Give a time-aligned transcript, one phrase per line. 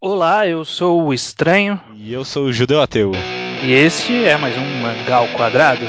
[0.00, 1.80] Olá, eu sou o Estranho.
[1.96, 3.10] E eu sou o Judeu Ateu.
[3.64, 5.84] E este é mais um Mangá ao Quadrado.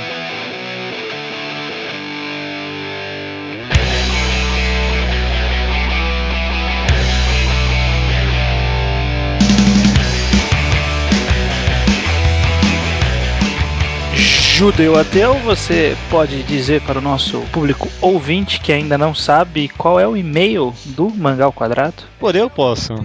[14.16, 20.00] Judeu Ateu, você pode dizer para o nosso público ouvinte que ainda não sabe qual
[20.00, 22.02] é o e-mail do Mangá ao Quadrado?
[22.20, 22.96] Por eu posso.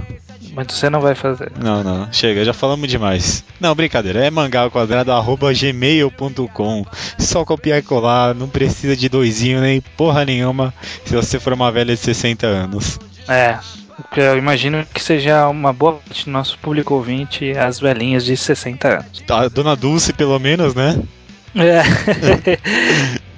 [0.54, 1.52] Mas você não vai fazer.
[1.60, 3.42] Não, não, chega, já falamos demais.
[3.60, 6.86] Não, brincadeira, é mangalquadrado.gmail.com.
[7.18, 10.72] Só copiar e colar, não precisa de doisinho nem porra nenhuma
[11.04, 12.98] se você for uma velha de 60 anos.
[13.28, 13.58] É,
[14.16, 18.88] eu imagino que seja uma boa parte do nosso público ouvinte as velhinhas de 60
[18.88, 19.24] anos.
[19.28, 21.02] A dona Dulce, pelo menos, né?
[21.56, 21.82] É.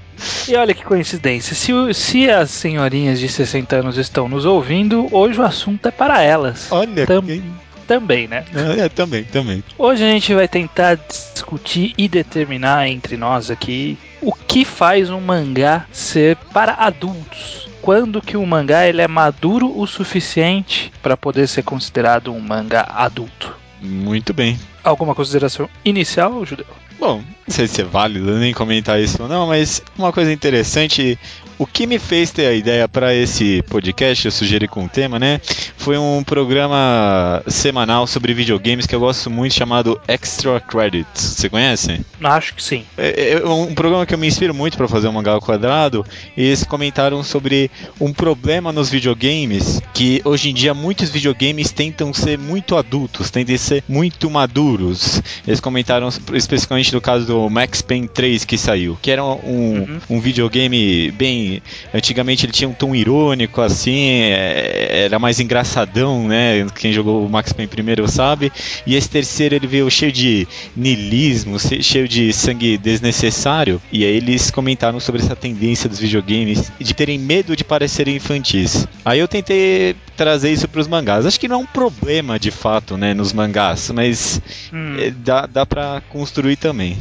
[0.49, 5.41] e olha que coincidência, se, se as senhorinhas de 60 anos estão nos ouvindo, hoje
[5.41, 6.71] o assunto é para elas.
[6.71, 7.43] Olha, Tam- que-
[7.87, 8.45] Também, né?
[8.79, 9.63] é, também, também.
[9.79, 15.21] Hoje a gente vai tentar discutir e determinar entre nós aqui o que faz um
[15.21, 17.69] mangá ser para adultos.
[17.81, 22.85] Quando que o mangá ele é maduro o suficiente para poder ser considerado um mangá
[22.93, 23.55] adulto?
[23.81, 24.59] Muito bem.
[24.83, 26.67] Alguma consideração inicial, Judeu?
[26.99, 31.19] Bom, não sei se é válido nem comentar isso ou não, mas uma coisa interessante,
[31.59, 35.19] o que me fez ter a ideia para esse podcast, eu sugeri com o tema,
[35.19, 35.41] né?
[35.77, 41.09] Foi um programa semanal sobre videogames que eu gosto muito chamado Extra Credits.
[41.15, 42.05] Você conhece?
[42.23, 42.85] Acho que sim.
[42.99, 46.05] É, é um programa que eu me inspiro muito para fazer o mangá ao quadrado.
[46.37, 52.13] E eles comentaram sobre um problema nos videogames que hoje em dia muitos videogames tentam
[52.13, 55.23] ser muito adultos, tentam ser muito maduros.
[55.47, 59.99] Eles comentaram especificamente do caso do Max Payne 3 que saiu, que era um, Uhum.
[60.11, 61.63] um videogame bem.
[61.95, 66.67] Antigamente ele tinha um tom irônico assim, é, era mais engraçadão, né?
[66.75, 68.51] Quem jogou o Max Payne primeiro sabe.
[68.87, 70.47] E esse terceiro ele veio cheio de
[70.77, 73.81] niilismo, se- cheio de sangue desnecessário.
[73.93, 78.87] E aí eles comentaram sobre essa tendência dos videogames de terem medo de parecerem infantis.
[79.05, 81.27] Aí eu tentei trazer isso para os mangás.
[81.27, 84.41] Acho que não é um problema de fato, né, nos mangás, mas
[84.73, 84.97] Hum.
[84.99, 86.97] é, dá, dá para construir também.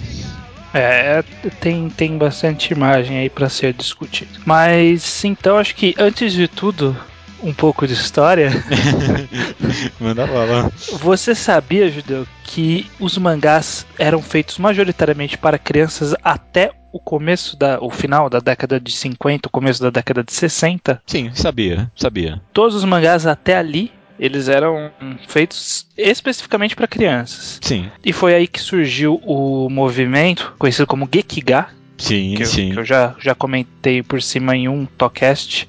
[0.75, 1.23] É,
[1.61, 4.41] tem, tem bastante imagem aí pra ser discutido.
[4.45, 6.95] Mas então acho que antes de tudo,
[7.41, 8.49] um pouco de história.
[9.99, 10.69] Manda bala.
[10.99, 17.79] Você sabia, Judeu, que os mangás eram feitos majoritariamente para crianças até o começo da,
[17.81, 21.01] o final da década de 50, o começo da década de 60?
[21.05, 22.41] Sim, sabia, sabia.
[22.51, 24.91] Todos os mangás até ali eles eram
[25.27, 27.59] feitos especificamente para crianças.
[27.61, 31.67] Sim, E foi aí que surgiu o movimento conhecido como Gekiga,
[31.97, 32.71] sim, que, eu, sim.
[32.71, 35.67] que eu já, já comentei por cima em um Tocast,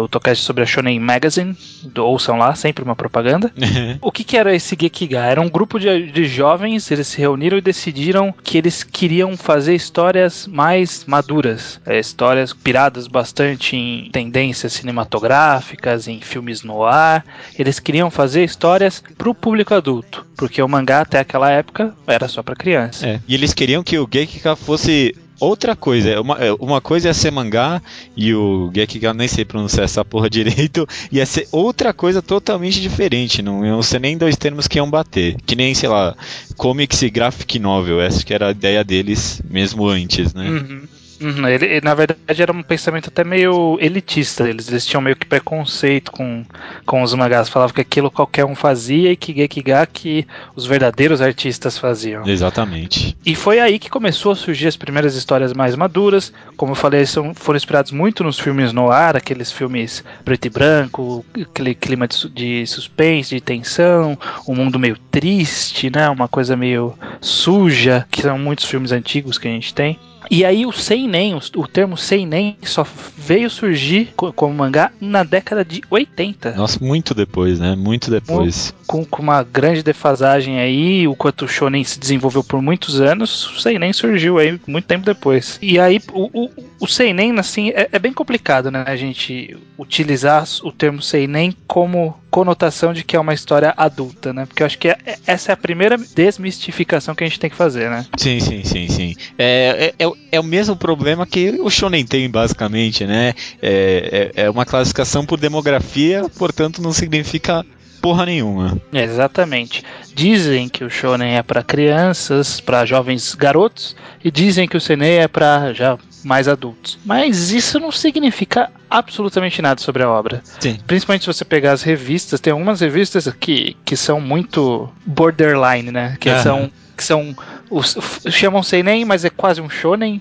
[0.00, 3.52] o Tocast sobre a Shonen Magazine, do, ouçam lá, sempre uma propaganda.
[4.00, 5.20] O que, que era esse Gekiga?
[5.20, 9.74] Era um grupo de, de jovens, eles se reuniram e decidiram que eles queriam fazer
[9.74, 17.24] histórias mais maduras, é, histórias piradas bastante em tendências cinematográficas, em filmes no ar.
[17.58, 22.28] Eles queriam fazer histórias para o público adulto, porque o mangá até aquela época era
[22.28, 23.06] só para criança.
[23.06, 23.20] É.
[23.26, 26.20] E eles queriam que o Gekika fosse outra coisa.
[26.20, 27.82] Uma, é, uma coisa ia ser mangá
[28.16, 33.42] e o Gekika, nem sei pronunciar essa porra direito, ia ser outra coisa totalmente diferente.
[33.42, 35.36] Não iam ser nem dois termos que iam bater.
[35.46, 36.16] Que nem, sei lá,
[36.56, 38.00] comics e graphic novel.
[38.00, 40.48] Essa que era a ideia deles mesmo antes, né?
[40.48, 40.82] Uhum.
[41.20, 44.68] Uhum, ele, ele, na verdade era um pensamento até meio elitista deles.
[44.68, 46.44] Eles tinham meio que preconceito com,
[46.84, 47.48] com os mangás.
[47.48, 52.26] Falavam que aquilo qualquer um fazia e que Gekiga que os verdadeiros artistas faziam.
[52.26, 53.16] Exatamente.
[53.24, 56.32] E foi aí que começou a surgir as primeiras histórias mais maduras.
[56.56, 60.50] Como eu falei, são, foram inspirados muito nos filmes no ar, aqueles filmes preto e
[60.50, 66.08] branco, aquele clima de, de suspense, de tensão, um mundo meio triste, né?
[66.08, 69.98] Uma coisa meio suja, que são muitos filmes antigos que a gente tem.
[70.30, 75.22] E aí o seinen, o, o termo seinen só veio surgir co- como mangá na
[75.22, 76.52] década de 80.
[76.52, 77.74] Nossa, muito depois, né?
[77.76, 78.74] Muito depois.
[78.86, 83.46] Com, com uma grande defasagem aí, o quanto o shonen se desenvolveu por muitos anos,
[83.50, 85.58] o seinen surgiu aí muito tempo depois.
[85.62, 86.50] E aí o, o,
[86.80, 88.84] o seinen, assim, é, é bem complicado, né?
[88.86, 94.44] A gente utilizar o termo seinen como conotação de que é uma história adulta, né?
[94.44, 97.48] Porque eu acho que é- é- essa é a primeira desmistificação que a gente tem
[97.48, 98.04] que fazer, né?
[98.14, 99.14] Sim, sim, sim, sim.
[99.38, 103.32] É, é, é, é o mesmo problema que o Shonen tem, basicamente, né?
[103.62, 107.64] É, é, é uma classificação por demografia, portanto não significa
[108.02, 108.78] porra nenhuma.
[108.92, 109.82] Exatamente.
[110.14, 115.20] Dizem que o shonen é para crianças, para jovens garotos, e dizem que o seinen
[115.20, 116.98] é para já mais adultos.
[117.04, 120.42] Mas isso não significa absolutamente nada sobre a obra.
[120.60, 120.78] Sim.
[120.86, 126.16] Principalmente se você pegar as revistas, tem algumas revistas que, que são muito borderline, né?
[126.20, 126.42] Que Aham.
[126.42, 127.36] são que são
[127.68, 127.94] os,
[128.30, 130.18] chamam seinen, mas é quase um shonen,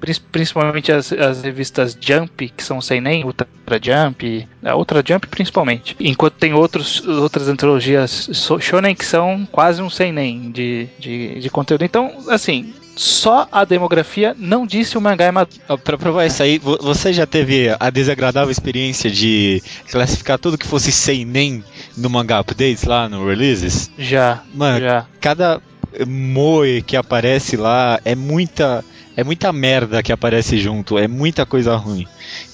[0.00, 3.46] Prin- principalmente as, as revistas Jump, que são seinen, Ultra
[3.80, 5.94] Jump, a Ultra Jump principalmente.
[6.00, 8.28] Enquanto tem outros, outras antologias
[8.60, 11.84] shonen que são quase um seinen de, de, de conteúdo.
[11.84, 15.78] Então, assim, só a demografia não disse o mangá é maduro.
[15.84, 20.66] Pra provar isso aí, vo- você já teve a desagradável experiência de classificar tudo que
[20.66, 21.62] fosse seinen
[21.96, 23.88] no manga updates lá no releases?
[23.96, 25.06] Já, Mano, já.
[25.20, 25.62] cada
[26.06, 28.84] moe que aparece lá é muita
[29.16, 32.06] é muita merda que aparece junto, é muita coisa ruim.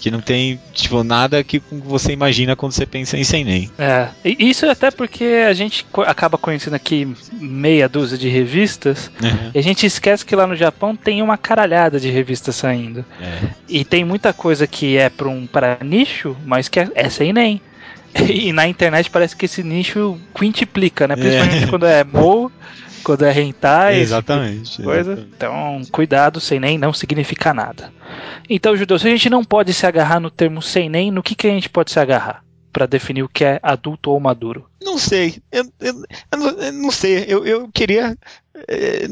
[0.04, 3.70] Que não tem, tipo, nada que você imagina quando você pensa em seinen.
[3.78, 9.10] É, e isso até porque a gente acaba conhecendo aqui meia dúzia de revistas
[9.54, 13.02] e a gente esquece que lá no Japão tem uma caralhada de revistas saindo.
[13.18, 13.48] É.
[13.66, 17.32] E tem muita coisa que é para um para nicho, mas que é, é sem
[17.32, 17.58] nem.
[18.28, 21.16] E na internet parece que esse nicho quintuplica, né?
[21.16, 21.66] Principalmente É.
[21.66, 22.52] quando é Mo,
[23.04, 24.82] quando é Hentai, esse tipo Exatamente.
[24.82, 25.12] coisa.
[25.12, 25.34] exatamente.
[25.36, 27.92] Então, cuidado, sem nem não significa nada.
[28.48, 31.34] Então, Judeu, se a gente não pode se agarrar no termo sem nem, no que,
[31.34, 32.42] que a gente pode se agarrar?
[32.72, 34.66] Pra definir o que é adulto ou maduro.
[34.82, 35.36] Não sei.
[35.52, 37.24] Eu, eu- eu não, sei.
[37.28, 38.18] Eu, eu queria.
[38.66, 39.06] é,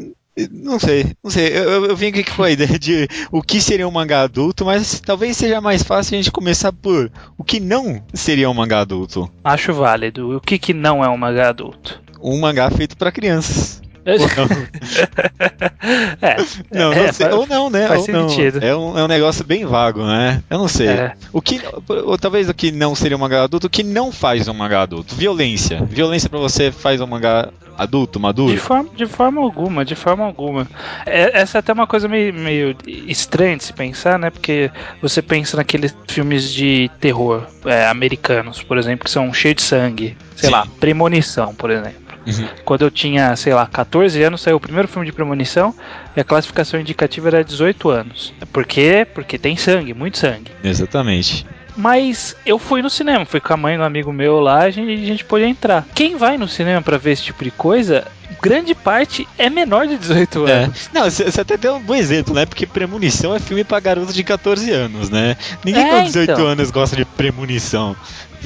[0.51, 1.47] não sei, não sei.
[1.57, 4.65] Eu, eu, eu vim aqui com a ideia de o que seria um mangá adulto,
[4.65, 8.81] mas talvez seja mais fácil a gente começar por o que não seria um mangá
[8.81, 9.31] adulto.
[9.45, 10.37] Acho válido.
[10.37, 12.03] O que, que não é um mangá adulto?
[12.23, 13.81] Um mangá feito pra crianças.
[14.05, 14.67] Ou não,
[16.21, 16.37] é,
[16.73, 17.27] não, é, não sei.
[17.27, 17.87] faz- Ou não, né?
[17.87, 18.29] faz Ou não.
[18.29, 18.59] sentido.
[18.65, 20.43] É um, é um negócio bem vago, né?
[20.51, 20.89] Eu não sei.
[20.89, 21.13] é.
[21.33, 24.49] O que, ou talvez o que não seria um mangá adulto, o que não faz
[24.49, 25.15] um mangá adulto?
[25.15, 25.85] Violência.
[25.85, 27.49] Violência pra você faz um mangá
[27.79, 28.53] adulto, maduro?
[28.53, 30.67] De forma, de forma alguma, de forma alguma.
[31.07, 32.77] É- essa é até uma coisa meio, meio
[33.07, 34.31] estranha de se pensar, né?
[34.31, 34.69] Porque
[35.01, 40.17] você pensa naqueles filmes de terror é, americanos, por exemplo, que são cheios de sangue.
[40.35, 40.53] Sei Sim.
[40.57, 42.03] lá, Premonição, por exemplo.
[42.27, 42.49] Uhum.
[42.65, 45.75] Quando eu tinha, sei lá, 14 anos, saiu o primeiro filme de premonição
[46.17, 48.33] e a classificação indicativa era 18 anos.
[48.53, 49.07] Por quê?
[49.13, 50.51] Porque tem sangue, muito sangue.
[50.63, 51.47] Exatamente.
[51.77, 54.93] Mas eu fui no cinema, fui com a mãe do amigo meu lá, a gente,
[54.93, 55.87] a gente pôde entrar.
[55.95, 58.07] Quem vai no cinema pra ver esse tipo de coisa,
[58.43, 60.53] grande parte é menor de 18 É.
[60.65, 60.91] anos.
[60.93, 62.45] Não, você até deu um bom exemplo, né?
[62.45, 65.37] Porque Premonição é filme pra garotos de 14 anos, né?
[65.65, 66.47] Ninguém É, com 18 então.
[66.47, 67.97] anos gosta de Premonição.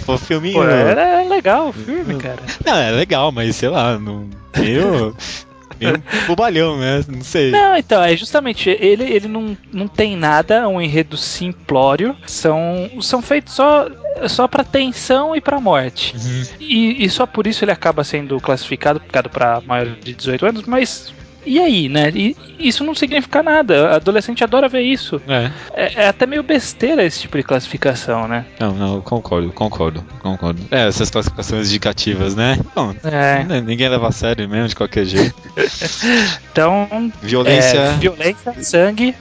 [0.04, 0.54] Foi filminho.
[0.54, 2.18] Pô, era legal o filme, Hum.
[2.18, 2.42] cara.
[2.64, 4.28] Não, é legal, mas sei lá, não.
[4.56, 5.16] Meio.
[5.80, 7.04] meio bobalhão, né?
[7.08, 7.50] Não sei.
[7.50, 13.22] Não, então, é justamente, ele, ele não, não tem nada, um enredo simplório, são, são
[13.22, 13.88] feitos só,
[14.28, 16.14] só pra tensão e pra morte.
[16.16, 16.42] Uhum.
[16.60, 20.62] E, e só por isso ele acaba sendo classificado, classificado para maior de 18 anos,
[20.66, 21.12] mas
[21.46, 22.10] e aí, né?
[22.14, 23.94] E isso não significa nada.
[23.94, 25.20] Adolescente adora ver isso.
[25.28, 25.50] É.
[25.74, 28.44] É, é até meio besteira esse tipo de classificação, né?
[28.58, 30.60] Não, não, eu concordo, concordo, concordo.
[30.70, 32.58] É, essas classificações indicativas, né?
[32.74, 35.34] Bom, É, né, ninguém leva a sério mesmo, de qualquer jeito.
[36.50, 37.78] então, Violência.
[37.78, 39.14] é, violência, sangue,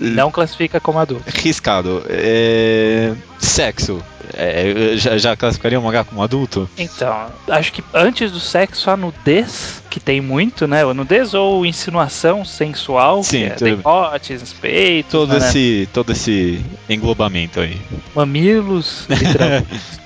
[0.00, 1.24] não classifica como adulto.
[1.28, 2.02] Riscado.
[2.08, 3.14] É...
[3.38, 4.02] Sexo.
[4.34, 6.68] É, já, já classificaria um mangá como adulto?
[6.76, 10.82] Então, acho que antes do sexo, a nudez, que tem muito, né?
[10.82, 15.38] A nudez ou insinuação sensual, Sim, é decotes, peitos, Todo né?
[15.38, 17.80] esse, todo esse englobamento aí.
[18.14, 19.66] mamilos, literalmente.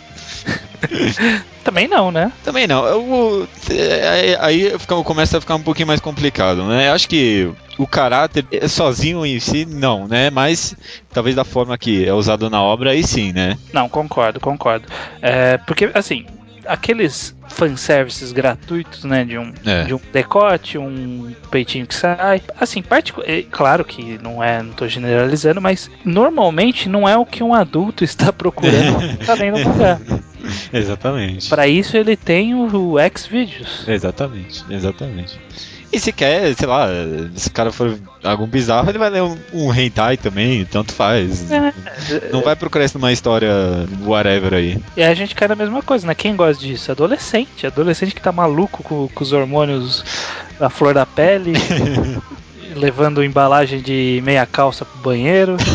[1.65, 2.33] Também não, né?
[2.43, 2.85] Também não.
[2.87, 6.89] Eu, é, aí fica- começa a ficar um pouquinho mais complicado, né?
[6.89, 10.31] Eu acho que o caráter é, sozinho em si, não, né?
[10.31, 10.75] Mas
[11.13, 13.57] talvez da forma que é usado na obra, aí sim, né?
[13.73, 14.87] Não, concordo, concordo.
[15.21, 16.25] É, porque, assim,
[16.67, 19.25] aqueles fanservices gratuitos, né?
[19.25, 19.85] De um, É.
[19.85, 22.41] de um decote, um peitinho que sai.
[22.59, 27.27] Assim, particu- é, claro que não é, não tô generalizando, mas normalmente não é o
[27.27, 30.01] que um adulto está procurando quando tá um mangá.
[30.73, 31.49] Exatamente.
[31.49, 33.87] Para isso ele tem o, o Xvideos.
[33.87, 35.39] Exatamente, exatamente.
[35.93, 36.87] E se quer, sei lá,
[37.35, 41.51] se o cara for algum bizarro, ele vai ler um, um hentai também, tanto faz.
[41.51, 41.73] É,
[42.33, 43.51] Não vai procurar isso numa história
[44.05, 44.79] whatever aí.
[44.97, 46.15] E a gente cai na mesma coisa, né?
[46.15, 46.93] Quem gosta disso?
[46.93, 47.67] Adolescente.
[47.67, 50.05] Adolescente que tá maluco com, com os hormônios
[50.61, 51.55] da flor da pele,
[52.77, 55.57] levando embalagem de meia calça pro banheiro.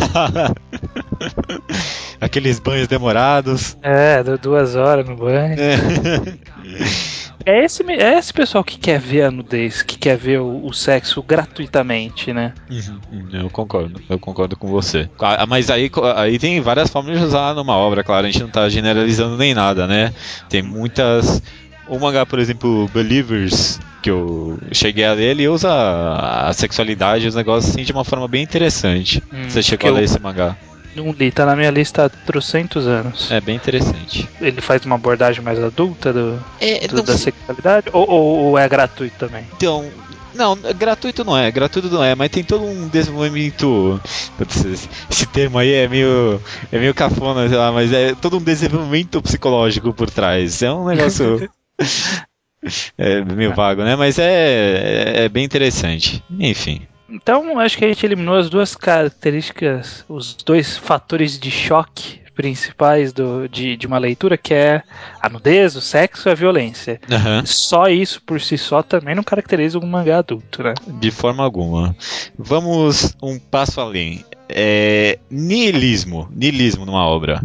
[2.22, 3.76] Aqueles banhos demorados.
[3.82, 5.56] É, duas horas no banho.
[5.60, 5.76] É
[7.46, 10.74] esse, me- é esse pessoal que quer ver a nudez, que quer ver o, o
[10.74, 12.54] sexo gratuitamente, né?
[12.70, 13.00] Uhum,
[13.34, 15.10] Eu concordo, eu concordo com você.
[15.20, 18.50] Ah, Mas aí, aí tem várias formas de usar numa obra, claro, a gente não
[18.50, 20.12] tá generalizando nem nada, né?
[20.50, 21.42] Tem muitas
[21.88, 27.36] O mangá, por exemplo, Believers, que eu cheguei a ler, ele usa a sexualidade, os
[27.36, 29.22] negócios assim de uma forma bem interessante.
[29.32, 30.58] Hum, Você chegou a ler esse mangá?
[30.96, 33.30] Não li, tá na minha lista há trocentos anos.
[33.32, 34.30] É bem interessante.
[34.40, 37.88] Ele faz uma abordagem mais adulta do, É, do- da sexualidade?
[37.92, 39.46] Ou, ou- ou é gratuito também?
[39.56, 39.92] Então,
[40.34, 44.00] não, gratuito não é, gratuito não é, mas tem todo um desenvolvimento.
[44.38, 46.42] Putz, esse- Esse termo aí é meio.
[46.72, 50.62] é meio cafona, sei lá, mas é todo um desenvolvimento psicológico por trás.
[50.62, 51.50] É um negócio.
[52.98, 53.96] é meio vago, né?
[53.96, 56.24] Mas é, é, é bem interessante.
[56.40, 56.82] Enfim.
[57.10, 63.14] Então, acho que a gente eliminou as duas características, os dois fatores de choque principais
[63.14, 64.84] do, de, de uma leitura, que é
[65.22, 67.00] a nudez, o sexo e a violência.
[67.10, 67.44] Aham.
[67.46, 70.74] Só isso por si só também não caracteriza um mangá adulto, né?
[71.00, 71.96] De forma alguma.
[72.38, 74.24] Vamos um passo além.
[74.50, 76.30] É, niilismo.
[76.32, 77.42] Niilismo numa obra.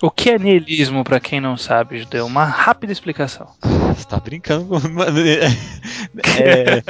[0.00, 2.24] O que é niilismo, pra quem não sabe, Judeu?
[2.24, 3.48] Uma rápida explicação.
[3.62, 4.76] Você tá brincando
[6.40, 6.82] é,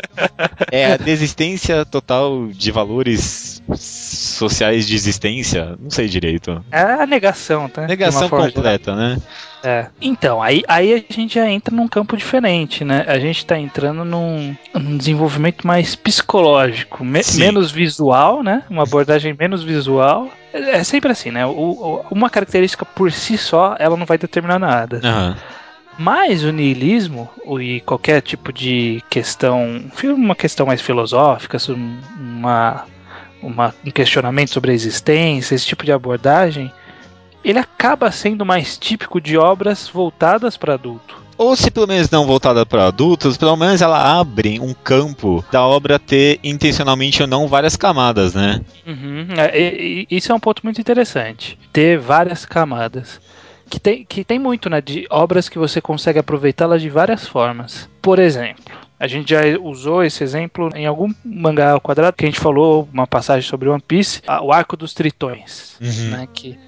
[0.70, 5.76] é a desistência total de valores sociais de existência.
[5.80, 6.64] Não sei direito.
[6.70, 7.86] É a negação, tá?
[7.86, 9.18] Negação completa, né?
[9.62, 9.86] É.
[10.00, 13.04] Então, aí, aí a gente já entra num campo diferente, né?
[13.08, 18.62] A gente tá entrando num, num desenvolvimento mais psicológico, me- menos visual, né?
[18.70, 20.30] Uma abordagem menos visual.
[20.52, 21.44] É é sempre assim, né?
[21.44, 25.00] O- o- uma característica por si só, ela não vai determinar nada.
[25.04, 25.36] Aham.
[26.00, 27.28] Mas o niilismo
[27.60, 31.58] e qualquer tipo de questão, uma questão mais filosófica,
[32.16, 32.84] uma,
[33.48, 36.72] uma, um questionamento sobre a existência, esse tipo de abordagem,
[37.44, 41.16] ele acaba sendo mais típico de obras voltadas para adulto.
[41.36, 45.64] Ou se pelo menos não voltada para adultos, pelo menos ela abre um campo da
[45.64, 48.60] obra ter intencionalmente ou não várias camadas, né?
[48.84, 51.56] Uhum, é, e- e- isso é um ponto muito interessante.
[51.72, 53.20] Ter várias camadas.
[53.70, 54.80] Que tem, que tem muito, né?
[54.80, 57.88] De obras que você consegue aproveitá-las de várias formas.
[58.02, 62.28] Por exemplo, a gente já usou esse exemplo em algum mangá ao quadrado que a
[62.28, 65.76] gente falou, uma passagem sobre One Piece, o arco dos tritões.
[65.80, 66.10] Uhum.
[66.10, 66.58] Né, que,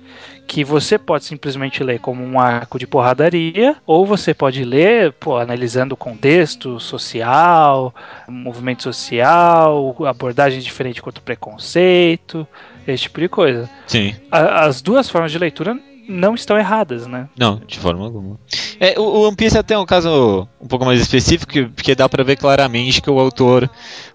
[0.46, 5.36] que você pode simplesmente ler como um arco de porradaria, ou você pode ler pô,
[5.36, 7.94] analisando o contexto social,
[8.28, 12.46] movimento social, abordagem diferente contra o preconceito,
[12.86, 13.68] esse tipo de coisa.
[13.86, 14.14] Sim.
[14.30, 15.78] A- as duas formas de leitura
[16.10, 17.28] não estão erradas, né?
[17.38, 18.38] Não, de forma alguma.
[18.78, 21.94] É, o, o One Piece até é um caso um pouco mais específico, que- porque
[21.94, 23.70] dá pra ver claramente que o autor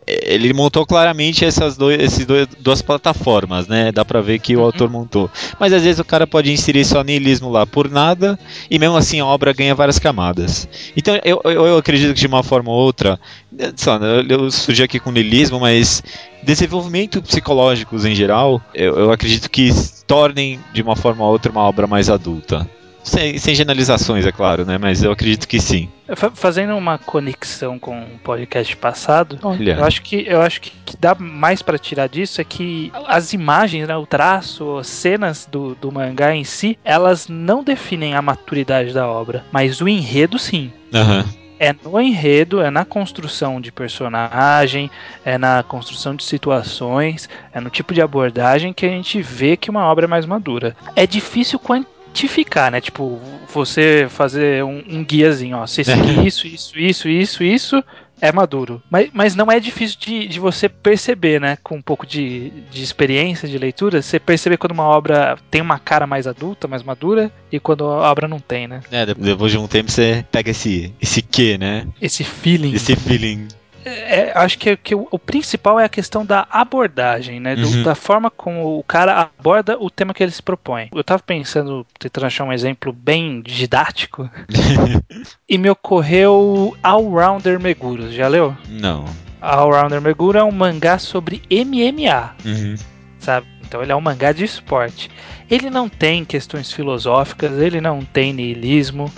[0.07, 3.91] é, ele montou claramente essas dois, esses dois, duas plataformas, né?
[3.91, 4.65] Dá pra ver que o Uhum.
[4.65, 5.29] autor montou.
[5.59, 8.37] Mas às vezes o cara pode inserir só niilismo lá por nada,
[8.69, 10.67] e mesmo assim a obra ganha várias camadas.
[10.95, 13.19] Então eu, eu, eu acredito que de uma forma ou outra,
[13.57, 16.03] eh, só, eu, eu surgi aqui com niilismo, mas
[16.43, 19.71] desenvolvimento psicológicos em geral, eu, eu acredito que
[20.07, 22.67] tornem de uma forma ou outra uma obra mais adulta.
[23.03, 24.79] Sem, sem generalizações, é claro, né?
[24.79, 25.87] Mas eu acredito que sim.
[26.15, 29.73] Fa- Fazendo uma conexão com o podcast passado, Olha.
[29.77, 33.31] Eu acho que eu acho que, que dá mais pra tirar disso é que as
[33.31, 38.23] imagens, né, o traço, as cenas do, do mangá em si, elas não definem a
[38.23, 40.71] maturidade da obra, mas o enredo sim.
[40.91, 41.25] Aham.
[41.59, 44.91] É no enredo, é na construção de personagem,
[45.23, 49.69] é na construção de situações, é no tipo de abordagem que a gente vê que
[49.69, 50.75] uma obra é mais madura.
[50.95, 52.81] É difícil quantificar, né?
[52.81, 53.19] Tipo,
[53.53, 55.65] você fazer um, um guiazinho, ó.
[55.65, 57.83] Se seguir isso, isso, isso, isso, isso,
[58.21, 58.81] é maduro.
[58.89, 61.57] Mas, mas não é difícil de, de você perceber, né?
[61.63, 65.79] Com um pouco de, de experiência de leitura, você perceber quando uma obra tem uma
[65.79, 68.81] cara mais adulta, mais madura, e quando a obra não tem, né?
[68.91, 71.87] É, de- depois de um tempo você pega esse, esse quê, né?
[72.01, 72.73] Esse feeling.
[72.73, 73.47] Esse feeling.
[73.85, 77.55] É, acho que, que o, o principal é a questão da abordagem, né?
[77.55, 77.83] Do- Uhum.
[77.83, 80.89] Da forma como o cara aborda o tema que ele se propõe.
[80.93, 84.29] Eu tava pensando, tentando achar um exemplo bem didático,
[85.47, 88.11] e me ocorreu Allrounder Meguro.
[88.11, 88.55] Já leu?
[88.67, 89.05] Não.
[89.41, 92.75] Allrounder Meguro é um mangá sobre MMA, Uhum.
[93.19, 93.47] sabe?
[93.67, 95.09] Então ele é um mangá de esporte.
[95.49, 99.11] Ele não tem questões filosóficas, ele não tem niilismo.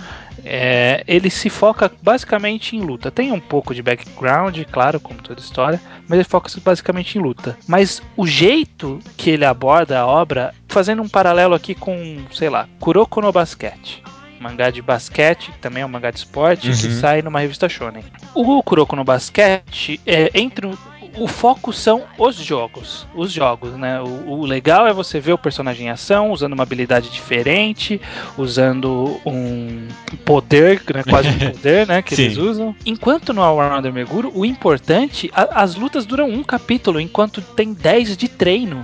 [0.44, 3.10] É, ele se foca basicamente em luta.
[3.10, 7.56] Tem um pouco de background, claro, como toda história, mas ele foca basicamente em luta.
[7.66, 12.68] Mas o jeito que ele aborda a obra, fazendo um paralelo aqui com, sei lá,
[12.80, 14.02] Kuroko no Basquete.
[14.40, 17.00] Mangá de basquete, que também é um mangá de esporte, que Uhum.
[17.00, 18.04] sai numa revista shonen.
[18.34, 20.68] O Kuroko no Basquete, é, entre
[21.16, 23.06] o, foco são os jogos.
[23.14, 24.00] Os jogos, né?
[24.00, 28.00] O, o legal é você ver o personagem em ação, usando uma habilidade diferente,
[28.36, 29.88] usando um
[30.24, 31.02] poder, né?
[31.08, 32.02] quase um poder, né?
[32.02, 32.22] Que Sim.
[32.24, 32.74] eles usam.
[32.84, 37.72] Enquanto no All Rounder Meguro, o importante, a- as lutas duram um capítulo, enquanto tem
[37.72, 38.82] 10 de treino.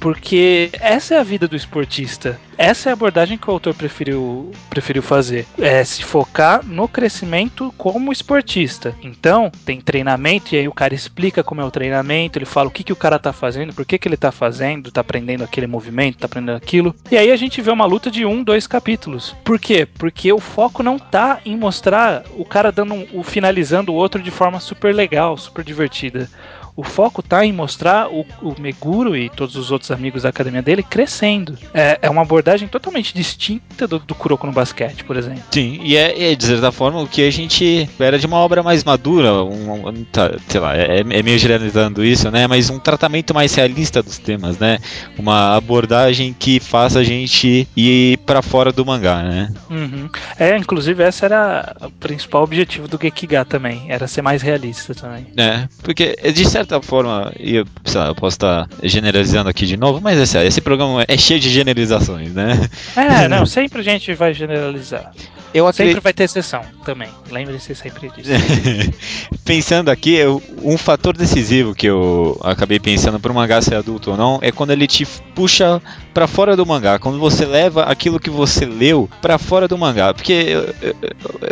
[0.00, 2.38] Porque essa é a vida do esportista.
[2.58, 5.46] Essa é a abordagem que o autor preferiu, preferiu fazer.
[5.58, 8.94] É se focar no crescimento como esportista.
[9.02, 12.70] Então, tem treinamento, e aí o cara explica como é o treinamento, ele fala o
[12.70, 15.66] que, que o cara tá fazendo, por que, que ele tá fazendo, tá aprendendo aquele
[15.66, 16.94] movimento, tá aprendendo aquilo.
[17.10, 19.34] E aí a gente vê uma luta de um, dois capítulos.
[19.44, 19.86] Por quê?
[19.86, 24.22] Porque o foco não tá em mostrar o cara dando um, o finalizando o outro
[24.22, 26.28] de forma super legal, super divertida.
[26.76, 30.60] O foco tá em mostrar o, o Meguro e todos os outros amigos da academia
[30.60, 31.56] dele crescendo.
[31.72, 35.42] É, é uma abordagem totalmente distinta do, do Kuroko no basquete, por exemplo.
[35.50, 38.62] Sim, e é, é, de certa forma, o que a gente espera de uma obra
[38.62, 42.46] mais madura, um, um, tá, sei lá, é, é, meio generalizando isso, né?
[42.46, 44.78] Mas um tratamento mais realista dos temas, né?
[45.18, 49.52] Uma abordagem que faça a gente ir para fora do mangá, né?
[49.70, 50.10] Uhum.
[50.38, 55.26] É, inclusive, esse era o principal objetivo do Gekiga também, era ser mais realista também.
[55.38, 59.76] É, porque de certa certa forma, e eu, lá, eu posso estar generalizando aqui de
[59.76, 62.68] novo, mas esse, esse programa é cheio de generalizações, né?
[62.96, 65.12] É, não, sempre a gente vai generalizar.
[65.54, 65.94] Eu acredito...
[65.94, 67.08] Sempre vai ter exceção também.
[67.30, 68.30] Lembre-se sempre disso.
[69.44, 70.18] pensando aqui,
[70.62, 74.50] um fator decisivo que eu acabei pensando para o mangá ser adulto ou não é
[74.50, 75.80] quando ele te puxa
[76.12, 80.12] para fora do mangá, quando você leva aquilo que você leu para fora do mangá.
[80.12, 80.96] Porque eu, eu,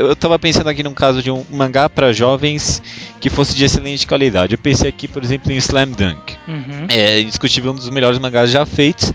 [0.09, 2.83] eu tava pensando aqui num caso de um mangá para jovens
[3.21, 4.54] que fosse de excelente qualidade.
[4.54, 6.37] Eu pensei aqui, por exemplo, em Slam Dunk.
[6.46, 6.87] Uhum.
[6.88, 9.12] É indiscutível um dos melhores mangás já feitos,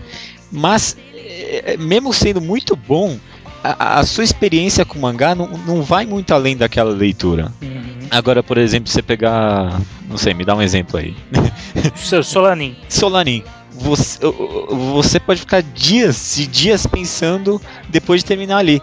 [0.50, 3.18] mas é, mesmo sendo muito bom,
[3.62, 7.52] a, a, sua experiência com mangá não, não vai muito além daquela leitura.
[7.62, 7.69] Uhum.
[8.10, 9.80] Agora, por exemplo, você pegar.
[10.08, 11.16] Não sei, me dá um exemplo aí.
[12.22, 12.76] Solanin.
[12.88, 13.44] Solanin
[13.80, 14.18] você,
[14.68, 18.82] você pode ficar dias e dias pensando depois de terminar ali.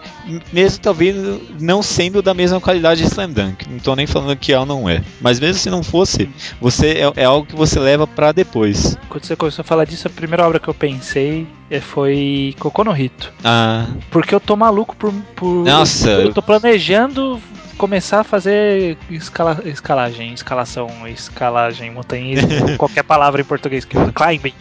[0.52, 1.16] Mesmo talvez
[1.60, 3.68] não sendo da mesma qualidade de Slam Dunk.
[3.68, 5.02] Não tô nem falando que é ou não é.
[5.20, 6.28] Mas mesmo se não fosse,
[6.60, 8.96] você é, é algo que você leva para depois.
[9.08, 12.96] Quando você começou a falar disso, a primeira obra que eu pensei é, foi Kokono
[12.96, 13.32] Hito.
[13.44, 13.86] Ah.
[14.10, 15.12] Porque eu tô maluco por.
[15.36, 16.10] por Nossa!
[16.10, 17.40] Eu tô planejando
[17.78, 24.54] começar a fazer escala, escalagem, escalação, escalagem, montanhismo, qualquer palavra em português que climbing.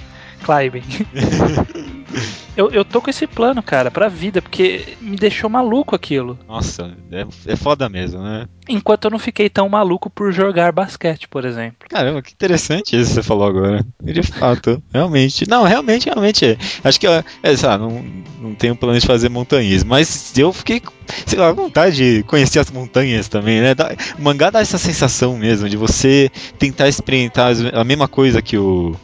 [0.43, 0.83] Climbing.
[2.57, 6.37] eu, eu tô com esse plano, cara, pra vida, porque me deixou maluco aquilo.
[6.47, 8.47] Nossa, é, é foda mesmo, né?
[8.67, 11.87] Enquanto eu não fiquei tão maluco por jogar basquete, por exemplo.
[11.87, 13.85] Caramba, que interessante isso que você falou agora.
[14.01, 15.47] De fato, realmente.
[15.47, 16.57] Não, realmente, realmente é.
[16.83, 17.23] Acho que, é,
[17.55, 18.03] sei lá, não,
[18.41, 20.81] não tenho plano de fazer montanhismo, mas eu fiquei,
[21.25, 23.75] sei lá, vontade de conhecer as montanhas também, né?
[24.17, 28.95] o mangá dá essa sensação mesmo de você tentar experimentar a mesma coisa que o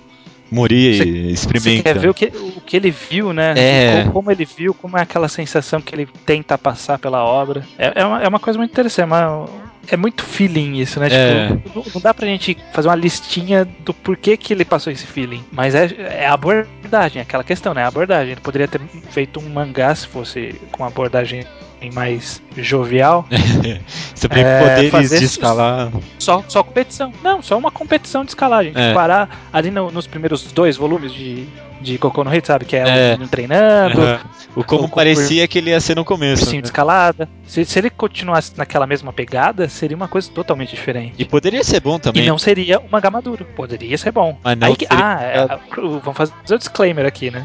[0.53, 1.89] Mori cê, experimenta.
[1.89, 3.53] Você quer ver o que, o que ele viu, né?
[3.57, 4.01] É.
[4.01, 7.65] Como, como, ele viu, como é aquela sensação que ele tenta passar pela obra.
[7.77, 9.49] É, é, uma, é uma coisa muito interessante, é, uma,
[9.87, 11.07] é muito feeling isso, né?
[11.11, 11.47] É.
[11.47, 15.05] Tipo, não, não, dá pra gente fazer uma listinha do porquê que ele passou esse
[15.05, 15.43] feeling.
[15.51, 17.83] Mas é, é a abordagem, aquela questão, né?
[17.83, 18.33] A abordagem.
[18.33, 21.45] Ele poderia ter feito um mangá se fosse com abordagem
[21.91, 23.25] mais jovial.
[24.13, 25.91] Você tem é, poderes de escalar.
[26.19, 27.11] Só, só competição.
[27.23, 28.73] Não, só uma competição de escalagem.
[28.75, 28.93] É.
[28.93, 31.47] Parar ali no, nos primeiros dois volumes de
[31.83, 32.65] de Cocô no Hit, sabe?
[32.65, 33.17] Que é, é.
[33.21, 34.01] o treinando.
[34.01, 34.19] Uhum.
[34.55, 36.53] O como o parecia que ele ia ser no começo.
[36.53, 36.61] Né?
[36.61, 37.27] de escalada.
[37.45, 41.15] Se, se, ele continuasse naquela mesma pegada, seria uma coisa totalmente diferente.
[41.17, 42.23] E poderia ser bom também.
[42.23, 43.45] E não seria uma Gamaduro.
[43.55, 44.37] Poderia ser bom.
[44.43, 44.87] Mas não Aí, seria...
[44.91, 47.43] Ah, é, vamos fazer o disclaimer aqui, né?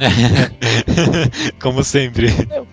[1.61, 2.29] como sempre.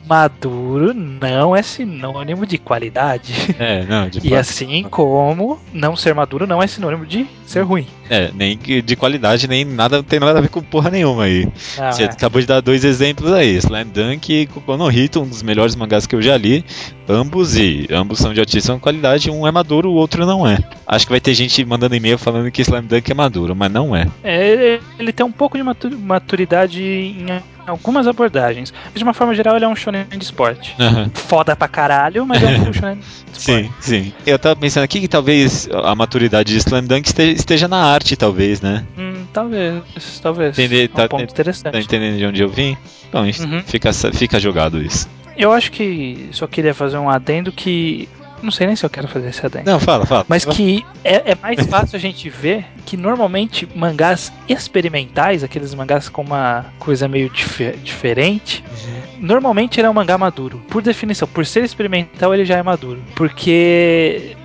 [0.05, 3.33] Maduro não é sinônimo de qualidade.
[3.57, 4.39] É, não, de E fato.
[4.39, 7.87] assim como não ser maduro não é sinônimo de ser ruim.
[8.09, 11.47] É, nem de qualidade, nem nada, tem nada a ver com porra nenhuma aí.
[11.77, 12.05] Ah, Você é.
[12.05, 16.05] acabou de dar dois exemplos aí, Slam Dunk e Kokono Hito, um dos melhores mangás
[16.05, 16.63] que eu já li.
[17.07, 20.57] Ambos e ambos são de altíssima qualidade, um é maduro, o outro não é.
[20.87, 23.95] Acho que vai ter gente mandando e-mail falando que Slam Dunk é maduro, mas não
[23.95, 24.07] é.
[24.23, 27.25] É, ele tem um pouco de maturidade em
[27.67, 28.73] algumas abordagens.
[28.93, 30.75] De uma forma geral, ele é um shonen de esporte.
[30.79, 31.09] Uhum.
[31.13, 33.39] Foda pra caralho, mas é um shonen de esporte.
[33.39, 34.13] Sim, sim.
[34.25, 38.61] Eu tava pensando aqui que talvez a maturidade de Slam Dunk esteja na arte, talvez,
[38.61, 38.85] né?
[38.97, 40.57] Hum, talvez, talvez.
[40.57, 41.73] Entender, é um tá, ponto interessante.
[41.73, 42.77] Tá entendendo de onde eu vim?
[43.11, 43.61] Bom, uhum.
[43.65, 45.09] fica, fica jogado isso.
[45.37, 48.07] Eu acho que só queria fazer um adendo que
[48.41, 49.69] não sei nem se eu quero fazer esse adendo.
[49.69, 50.25] Não, fala, fala.
[50.29, 56.07] Mas que é, é mais fácil a gente ver que normalmente mangás experimentais, aqueles mangás
[56.07, 59.25] com uma coisa meio dif diferente, uhum.
[59.27, 60.61] normalmente ele é um mangá maduro.
[60.69, 63.01] Por definição, por ser experimental, ele já é maduro.
[63.15, 64.37] Porque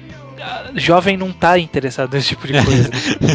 [0.75, 2.91] jovem não tá interessado nesse tipo de coisa.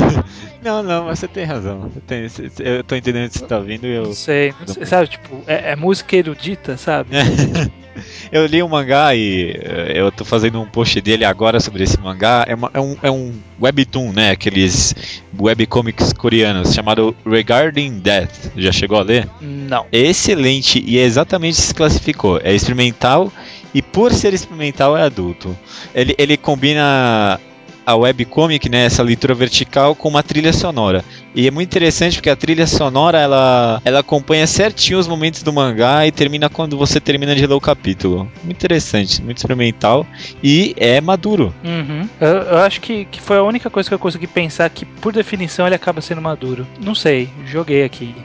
[0.63, 1.91] não, não, mas você tem razão.
[1.95, 2.27] Eu, tenho,
[2.59, 4.05] eu tô entendendo o que você tá ouvindo eu.
[4.05, 7.09] Não sei, não sei sabe, tipo, é, é música erudita, sabe?
[8.31, 11.99] eu li um mangá e eh, eu tô fazendo um post dele agora sobre esse
[11.99, 12.45] mangá.
[12.47, 14.31] É, uma, é, um, é um webtoon, né?
[14.31, 14.95] Aqueles
[15.37, 18.51] webcomics coreanos chamado Regarding Death.
[18.55, 19.27] Já chegou a ler?
[19.41, 19.85] Não.
[19.91, 22.39] É excelente e é exatamente se classificou.
[22.43, 23.31] É experimental
[23.75, 25.53] e por ser experimental é adulto.
[25.93, 27.37] Ele, ele combina
[27.85, 31.03] a webcomic, né, essa leitura vertical, com uma trilha sonora.
[31.35, 35.51] E é muito interessante porque a trilha sonora ela, ela acompanha certinho os momentos do
[35.51, 38.31] mangá e termina quando você termina de ler o capítulo.
[38.43, 40.07] Muito interessante, muito experimental
[40.41, 41.53] e é maduro.
[41.63, 42.07] Uhum.
[42.21, 45.11] Eu, eu, acho que, que foi a única coisa que eu consegui pensar que, por
[45.11, 46.65] definição, ele acaba sendo maduro.
[46.81, 48.15] Não sei, joguei aqui.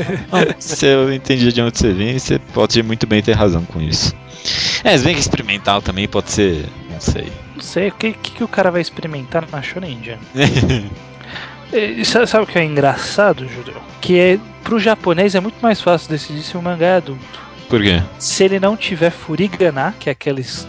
[0.60, 4.14] se eu entendi de onde você vem, você pode muito bem ter razão com isso.
[4.84, 7.26] É, se bem que experimental também pode ser, não sei.
[7.60, 10.18] Não sei, o que, que, que o cara vai experimentar na Shonen Jam?
[12.26, 13.76] sabe o que é engraçado, Judeu?
[14.00, 17.38] Que é, pro japonês é muito mais fácil decidir se o mangá é adulto.
[17.68, 18.02] Por quê?
[18.18, 20.66] Se ele não tiver furigana, que é aqueles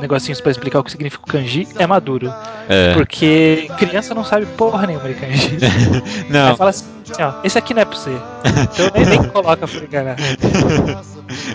[0.00, 2.32] negocinhos para explicar o que significa o kanji, é maduro.
[2.66, 2.94] É.
[2.94, 5.58] Porque criança não sabe porra nenhuma de kanji.
[6.30, 6.48] não.
[6.52, 6.86] Aí fala assim,
[7.18, 8.10] ó, esse aqui não é pra você.
[8.10, 10.16] Então nem, nem coloca furigana.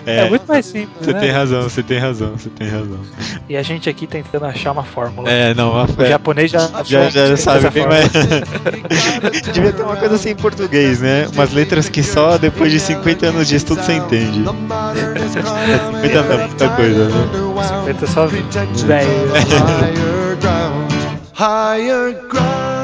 [0.06, 0.90] É, é, muito mais simples.
[1.00, 1.20] Você né?
[1.20, 2.98] tem razão, você tem razão, você tem razão.
[3.48, 5.28] E a gente aqui tentando achar uma fórmula.
[5.30, 8.10] É, não, uma O japonês já já, já sabe bem mais.
[9.52, 11.26] Devia ter uma coisa assim em português, né?
[11.32, 14.38] Umas letras que só depois de 50 anos de estudo você entende.
[14.38, 17.14] 50 não, muita coisa, né?
[17.80, 18.46] 50 só velho.
[21.38, 22.75] Higher ground.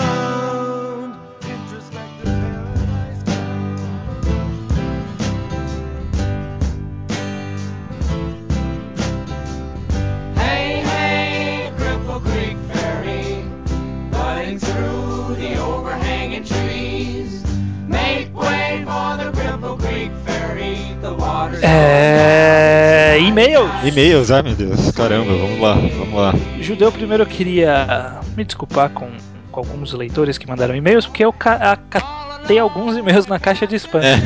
[21.63, 23.19] É.
[23.21, 23.71] E-mails.
[23.85, 24.91] E-mails, ai meu Deus.
[24.93, 26.35] Caramba, vamos lá, vamos lá.
[26.61, 29.11] Judeu, primeiro eu queria me desculpar com,
[29.51, 34.01] com alguns leitores que mandaram e-mails, porque eu catei alguns e-mails na caixa de spam.
[34.01, 34.19] É,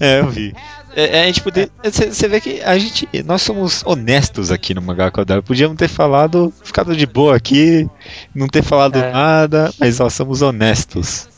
[0.00, 0.54] é eu vi.
[0.96, 1.70] É, é a gente poder.
[1.84, 3.06] Você vê que a gente.
[3.24, 5.42] Nós somos honestos aqui no Mangá Quadrado.
[5.42, 7.86] Podíamos ter falado, ficado de boa aqui,
[8.34, 9.12] não ter falado é.
[9.12, 11.28] nada, mas nós somos honestos.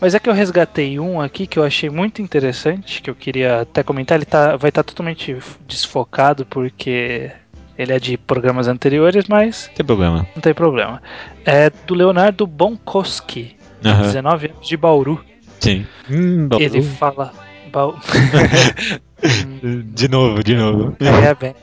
[0.00, 3.62] Mas é que eu resgatei um aqui que eu achei muito interessante, que eu queria
[3.62, 4.16] até comentar.
[4.16, 7.30] Ele tá, vai estar tá totalmente desfocado porque
[7.78, 9.70] ele é de programas anteriores, mas.
[9.74, 10.26] Tem problema.
[10.34, 11.02] Não tem problema.
[11.44, 14.02] É do Leonardo Bonkoski, uhum.
[14.02, 15.24] 19 anos, de Bauru.
[15.60, 15.86] Sim.
[16.10, 17.32] Hum, ele fala.
[19.92, 20.96] de novo, de novo.
[20.98, 21.54] É, bem.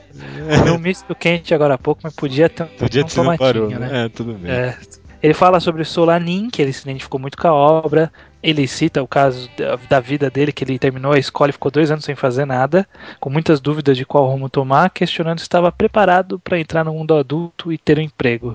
[0.72, 4.04] Um misto quente agora há pouco, mas podia ter, podia um ter tomatinho, né?
[4.04, 4.50] É, tudo bem.
[4.50, 4.78] É,
[5.24, 8.12] ele fala sobre Solanin, que ele se identificou muito com a obra.
[8.42, 9.48] Ele cita o caso
[9.88, 12.86] da, vida dele, que ele terminou a escola e ficou dois anos sem fazer nada,
[13.18, 17.14] com muitas dúvidas de qual rumo tomar, questionando se estava preparado para entrar no mundo
[17.14, 18.54] adulto e ter um emprego.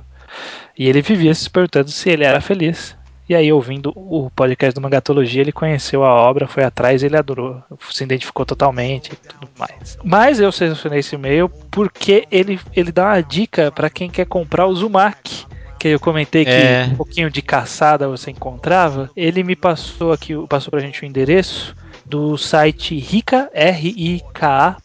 [0.77, 2.95] E ele vivia se perguntando se ele era feliz.
[3.27, 7.63] E aí, ouvindo o podcast do Mangatologia, ele conheceu a obra, foi atrás, ele adorou,
[7.89, 9.97] se identificou totalmente e tudo mais.
[10.03, 14.67] Mas eu selecionei esse e-mail porque ele, ele dá uma dica para quem quer comprar
[14.67, 15.48] o Zumak
[15.79, 16.89] que eu comentei que é.
[16.91, 21.73] um pouquinho de caçada você encontrava, ele me passou aqui, passou pra gente o endereço
[22.05, 24.83] do site rica, R-I-K-A.com.br,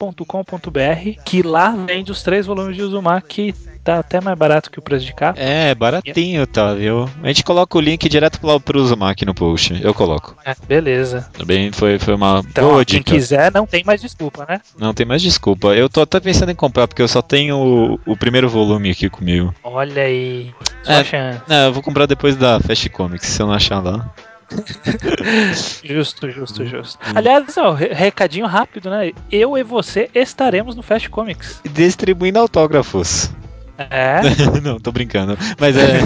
[1.25, 3.55] que lá vende os três volumes de Uzumaki
[3.85, 5.35] tá até mais barato que o preço de cá.
[5.37, 7.09] É, baratinho, tá, viu?
[7.23, 9.79] A gente coloca o link direto pro, pro Uzumaki no post.
[9.83, 10.35] Eu coloco.
[10.45, 11.29] É, beleza.
[11.37, 13.13] Também foi, foi uma então, boa quem dica.
[13.13, 14.61] quiser, não tem mais desculpa, né?
[14.79, 15.69] Não tem mais desculpa.
[15.75, 19.11] Eu tô até pensando em comprar, porque eu só tenho o, o primeiro volume aqui
[19.11, 19.55] comigo.
[19.63, 20.53] Olha aí.
[20.87, 24.11] É, é, eu vou comprar depois da Fast Comics, se eu não achar lá.
[25.83, 26.99] justo, justo, justo.
[27.15, 29.13] Aliás, ó, recadinho rápido, né?
[29.31, 31.61] Eu e você estaremos no Fast Comics.
[31.65, 33.31] Distribuindo autógrafos.
[33.77, 34.21] É?
[34.63, 35.37] não, tô brincando.
[35.59, 36.01] Mas é,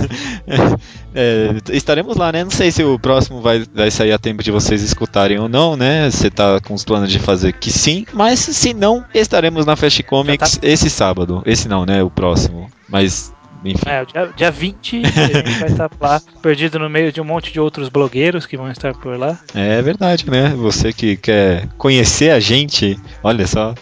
[1.14, 2.42] é, Estaremos lá, né?
[2.42, 5.76] Não sei se o próximo vai, vai sair a tempo de vocês escutarem ou não,
[5.76, 6.10] né?
[6.10, 8.06] Você tá com os planos de fazer que sim.
[8.12, 10.66] Mas se não, estaremos na Fast Comics tá...
[10.66, 11.42] esse sábado.
[11.44, 12.02] Esse não, né?
[12.02, 12.70] O próximo.
[12.88, 13.32] Mas
[13.70, 13.88] enfim.
[13.88, 17.52] É, dia, dia 20 a gente vai estar lá, perdido no meio de um monte
[17.52, 19.38] de outros blogueiros que vão estar por lá.
[19.54, 20.54] É verdade, né?
[20.56, 23.74] Você que quer conhecer a gente, olha só,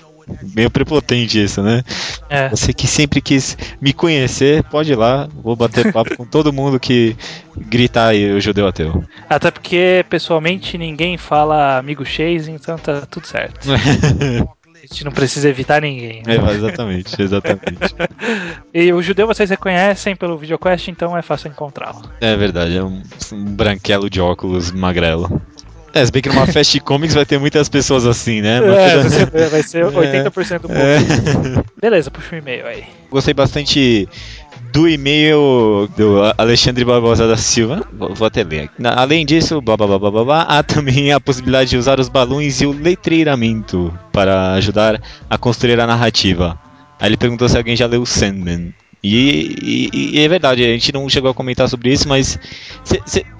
[0.54, 1.82] meio prepotente isso, né?
[2.28, 2.48] É.
[2.48, 6.80] Você que sempre quis me conhecer, pode ir lá, vou bater papo com todo mundo
[6.80, 7.16] que
[7.56, 9.04] gritar aí o judeu ateu.
[9.28, 13.68] Até porque pessoalmente ninguém fala amigo Chase, então tá tudo certo.
[14.88, 16.22] A gente não precisa evitar ninguém.
[16.24, 16.36] Né?
[16.36, 17.94] É, exatamente, exatamente.
[18.72, 22.08] e o judeu vocês reconhecem pelo VideoQuest, então é fácil encontrá-lo.
[22.20, 25.42] É verdade, é um, um branquelo de óculos magrelo.
[25.92, 28.58] É, se bem que numa Fast Comics vai ter muitas pessoas assim, né?
[28.58, 30.98] É, vai ser 80% do é.
[30.98, 31.60] público.
[31.60, 31.64] É.
[31.80, 32.84] Beleza, puxa o e-mail aí.
[33.10, 34.06] Gostei bastante
[34.72, 37.86] do e-mail do Alexandre Barbosa da Silva.
[37.92, 38.70] Vou até ler.
[38.82, 42.60] Além disso, blá, blá, blá, blá, blá, há também a possibilidade de usar os balões
[42.60, 46.58] e o letreiramento para ajudar a construir a narrativa.
[46.98, 48.72] Aí ele perguntou se alguém já leu Sandman.
[49.02, 52.38] E, e, e, é verdade, a gente não chegou a comentar sobre isso, mas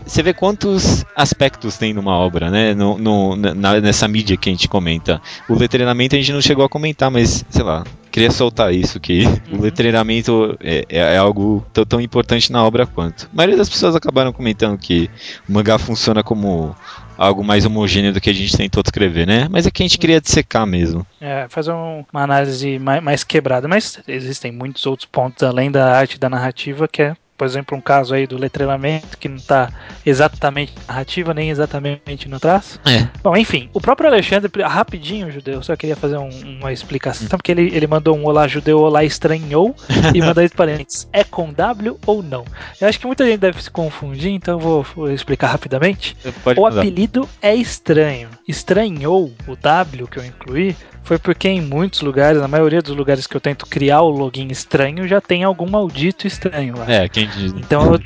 [0.06, 2.74] você vê quantos aspectos tem numa obra, né?
[2.74, 5.20] No, no, na, nessa mídia que a gente comenta.
[5.48, 9.26] O letreiramento a gente não chegou a comentar, mas sei lá, queria soltar isso, que
[9.26, 9.58] uhum.
[9.58, 13.28] o letreiramento é, é, é algo tão, tão, importante na obra quanto.
[13.32, 15.10] A maioria das pessoas acabaram comentando que
[15.48, 16.74] o mangá funciona como
[17.18, 19.48] algo mais homogêneo do que a gente tentou descrever, né?
[19.50, 21.06] Mas é que a gente queria dissecar mesmo.
[21.20, 23.66] É, fazer um, uma análise mais, mais, quebrada.
[23.66, 27.80] Mas existem muitos outros pontos além da arte da narrativa que é por exemplo, um
[27.80, 29.70] caso aí do letreiramento que não está
[30.04, 32.80] exatamente narrativa, nem exatamente no traço.
[32.84, 33.08] É.
[33.22, 37.74] Bom, enfim, o próprio Alexandre, rapidinho, judeu, só queria fazer um, uma explicação, porque ele,
[37.74, 39.74] ele mandou um olá judeu, olá estranhou,
[40.14, 42.44] e mandou entre parênteses, é com W ou não?
[42.80, 46.16] Eu acho que muita gente deve se confundir, então eu vou, vou explicar rapidamente.
[46.56, 48.28] o apelido é estranho.
[48.48, 53.28] Estranhou, o W que eu incluí, foi porque em muitos lugares, na maioria dos lugares
[53.28, 56.84] que eu tento criar o login estranho, já tem algum maldito estranho lá.
[56.90, 57.52] É, quem diz.
[57.52, 58.00] Então eu,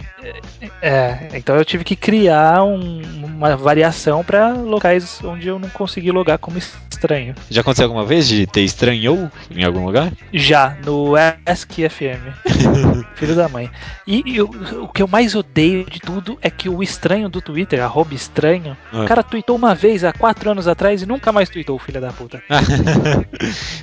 [0.83, 6.11] é, então eu tive que criar um, uma variação para locais onde eu não consegui
[6.11, 7.35] logar como estranho.
[7.49, 10.13] Já aconteceu alguma vez de ter estranhou em algum lugar?
[10.33, 11.15] Já, no
[11.47, 12.51] Ask FM.
[13.17, 13.71] Filho da mãe.
[14.07, 17.83] E, e o, que eu mais odeio de tudo é que o estranho do Twitter,
[17.83, 19.05] arroba estranho, ah.
[19.05, 22.13] o cara tweetou uma vez há quatro anos atrás e nunca mais tweetou, filho da
[22.13, 22.43] puta.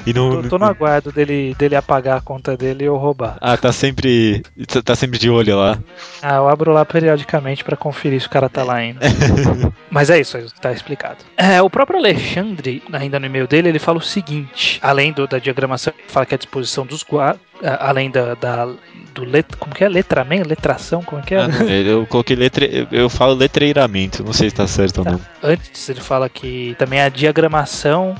[0.05, 3.37] e não, tô, tô no aguardo dele, dele apagar a conta dele e eu roubar.
[3.41, 4.43] Ah, tá sempre.
[4.83, 5.77] Tá sempre de olho lá.
[6.21, 9.01] Ah, eu abro lá periodicamente para conferir se o cara tá lá ainda.
[9.89, 11.17] Mas é isso, tá explicado.
[11.35, 15.39] É, o próprio Alexandre, ainda no e-mail dele, ele fala o seguinte: além do, da
[15.39, 17.41] diagramação, fala que é a disposição dos guardas,
[17.79, 18.67] além da, da
[19.13, 21.39] do let, como que é letramento, letração, como é que é?
[21.39, 25.09] Ah, eu coloquei letre, eu falo letreiramento, não sei se tá certo tá.
[25.09, 25.21] ou não.
[25.41, 28.15] Antes ele fala que também a diagramação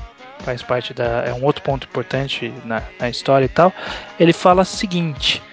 [0.48, 1.26] faz parte da.
[1.26, 3.74] é um outro ponto importante na, na história e tal.
[4.18, 5.44] Ele fala o seguinte: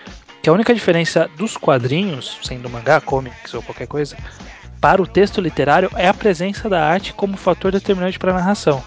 [0.40, 4.16] que a única diferença dos quadrinhos, sendo mangá, comics ou qualquer coisa,
[4.80, 8.85] para o texto literário é a presença da arte como fator determinante para a narração.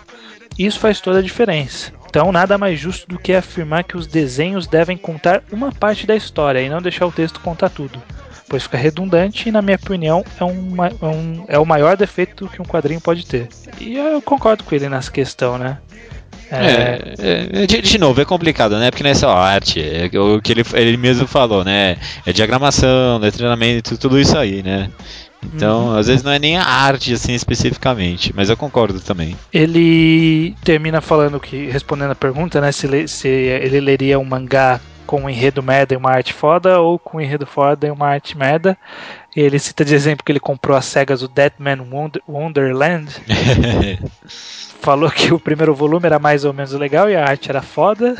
[0.57, 1.91] Isso faz toda a diferença.
[2.09, 6.15] Então, nada mais justo do que afirmar que os desenhos devem contar uma parte da
[6.15, 8.01] história e não deixar o texto contar tudo,
[8.47, 12.47] pois fica redundante e, na minha opinião, é, uma, é, um, é o maior defeito
[12.47, 13.49] que um quadrinho pode ter.
[13.79, 15.77] E eu concordo com ele nessa questão, né?
[16.49, 18.89] É, é, é, de, de, novo, é complicado, né?
[18.89, 21.97] Porque não é só arte, é o que ele, ele mesmo falou, né?
[22.25, 24.89] É diagramação, é treinamento, tudo isso aí, né?
[25.43, 25.97] Então, uhum.
[25.97, 29.35] às vezes não é nem a arte assim especificamente, mas eu concordo também.
[29.53, 35.21] Ele termina falando que, respondendo a pergunta, né, se, se ele leria um mangá com
[35.21, 38.37] um enredo merda e uma arte foda, ou com um enredo foda e uma arte
[38.37, 38.77] merda.
[39.35, 43.11] Ele cita de exemplo que ele comprou as cegas do Deadman Wonder, Wonderland.
[44.81, 48.15] Falou que o primeiro volume era mais ou menos legal e a arte era foda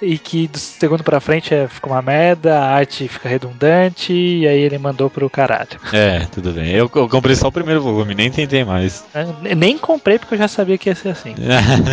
[0.00, 4.46] e que do segundo para frente é, fica uma merda, a arte fica redundante, e
[4.46, 5.78] aí ele mandou pro caralho.
[5.92, 6.70] É, tudo bem.
[6.70, 9.04] Eu, eu comprei só o primeiro volume, nem tentei mais.
[9.14, 11.34] É, nem comprei porque eu já sabia que ia ser assim.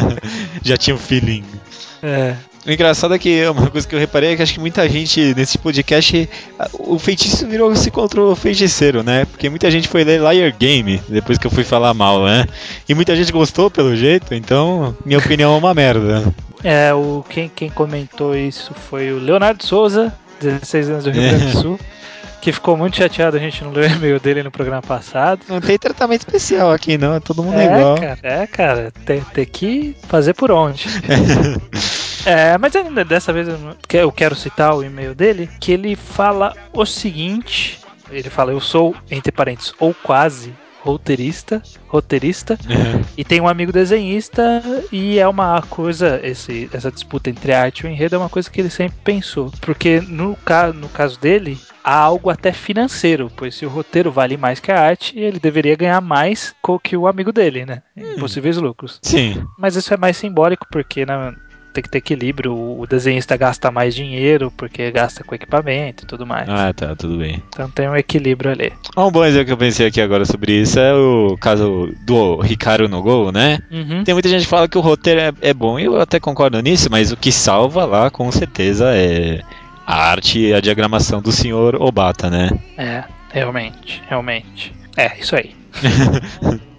[0.62, 1.44] já tinha um feeling.
[2.04, 2.36] É.
[2.66, 5.36] O engraçado é que uma coisa que eu reparei é que acho que muita gente
[5.36, 6.28] nesse podcast.
[6.74, 9.26] O feitiço virou-se contra o feiticeiro, né?
[9.26, 12.46] Porque muita gente foi ler Liar Game depois que eu fui falar mal, né?
[12.90, 16.24] E muita gente gostou pelo jeito, então minha opinião é uma merda.
[16.64, 21.46] É, o, quem, quem comentou isso foi o Leonardo Souza, 16 anos do Rio Grande
[21.46, 21.80] do Sul.
[22.42, 25.42] que ficou muito chateado a gente não leu o e-mail dele no programa passado.
[25.48, 27.16] Não tem tratamento especial aqui, não.
[27.16, 27.96] É todo mundo é, igual.
[27.96, 28.94] Cara, é, cara.
[29.06, 30.86] Tem, tem que fazer por onde.
[32.26, 32.74] é, mas
[33.08, 33.48] dessa vez
[33.94, 37.80] eu quero citar o e-mail dele, que ele fala o seguinte.
[38.10, 40.54] Ele fala, eu sou, entre parênteses, ou quase
[40.86, 43.04] roteirista, roteirista uhum.
[43.18, 44.62] e tem um amigo desenhista
[44.92, 48.52] e é uma coisa esse, essa disputa entre arte e o enredo é uma coisa
[48.52, 53.56] que ele sempre pensou, porque no, ca, no caso dele há algo até financeiro, pois
[53.56, 57.32] se o roteiro vale mais que a arte, ele deveria ganhar mais que o amigo
[57.32, 57.82] dele, né?
[57.98, 58.20] Em hum.
[58.20, 59.00] possíveis lucros.
[59.02, 59.44] Sim.
[59.58, 61.34] Mas isso é mais simbólico porque na,
[61.76, 62.54] tem que ter equilíbrio.
[62.54, 66.48] O desenhista gasta mais dinheiro porque gasta com equipamento e tudo mais.
[66.50, 67.44] Ah, tá, tudo bem.
[67.50, 68.72] Então tem um equilíbrio ali.
[68.96, 72.88] Um bom exemplo que eu pensei aqui agora sobre isso é o caso do Ricardo
[72.88, 73.60] no Gol, né?
[73.70, 74.04] Uhum.
[74.04, 76.60] Tem muita gente que fala que o roteiro é, é bom e eu até concordo
[76.62, 79.42] nisso, mas o que salva lá com certeza é
[79.86, 82.50] a arte e a diagramação do senhor Obata, né?
[82.78, 84.74] É, realmente, realmente.
[84.98, 85.54] É, isso aí.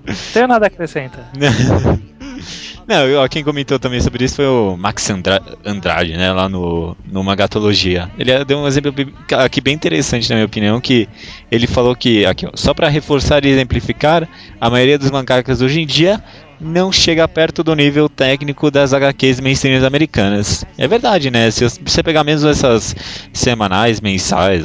[0.05, 1.31] Não tenho nada a acrescentar.
[2.87, 6.97] Não, ó, quem comentou também sobre isso foi o Max Andra Andrade, né, lá no,
[7.05, 8.11] no Magatologia.
[8.19, 8.95] Ele deu um exemplo
[9.37, 11.09] aqui bem interessante, na minha opinião, que
[11.51, 14.29] ele falou que, aqui, ó, só para reforçar e exemplificar,
[14.61, 16.23] a maioria dos mangakas hoje em dia
[16.61, 20.65] não chega perto do nível técnico das HQs mainstream americanas.
[20.79, 21.51] É verdade, né?
[21.51, 22.97] Se você pegar mesmo essas
[23.33, 24.65] semanais, mensais,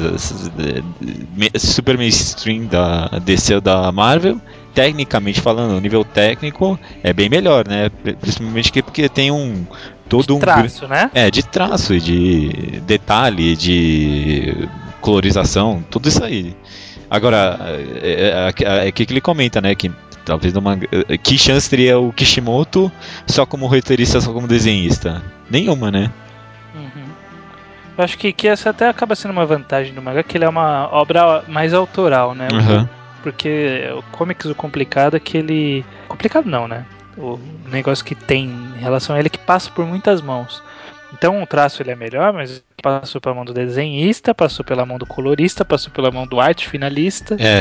[1.56, 4.40] super mainstream da DC da Marvel,
[4.74, 7.90] tecnicamente falando, o nível técnico é bem melhor, né?
[8.20, 9.66] Principalmente porque tem um
[10.08, 11.10] todo de um traço, né?
[11.14, 14.68] É, de traço, de detalhe, de
[15.00, 16.56] colorização, tudo isso aí.
[17.10, 17.58] Agora,
[18.02, 19.90] é, é, é, é que ele comenta, né, que
[20.24, 20.78] talvez numa
[21.22, 22.90] que chance teria o Kishimoto
[23.26, 25.22] só como roteirista, só como desenhista?
[25.50, 26.10] Nenhuma, né?
[26.74, 27.04] Uhum.
[27.98, 30.48] Eu acho que, que essa até acaba sendo uma vantagem do manga, que ele é
[30.48, 32.48] uma obra mais autoral, né?
[32.50, 35.84] Uhum porque o comics o complicado é que ele.
[36.08, 36.84] Complicado não, né?
[37.16, 37.38] O
[37.70, 40.62] negócio que tem em relação a ele é que passa por muitas mãos.
[41.12, 44.98] Então o traço ele é melhor, mas passou pela mão do desenhista, passou pela mão
[44.98, 47.36] do colorista, passou pela mão do arte finalista.
[47.38, 47.60] É.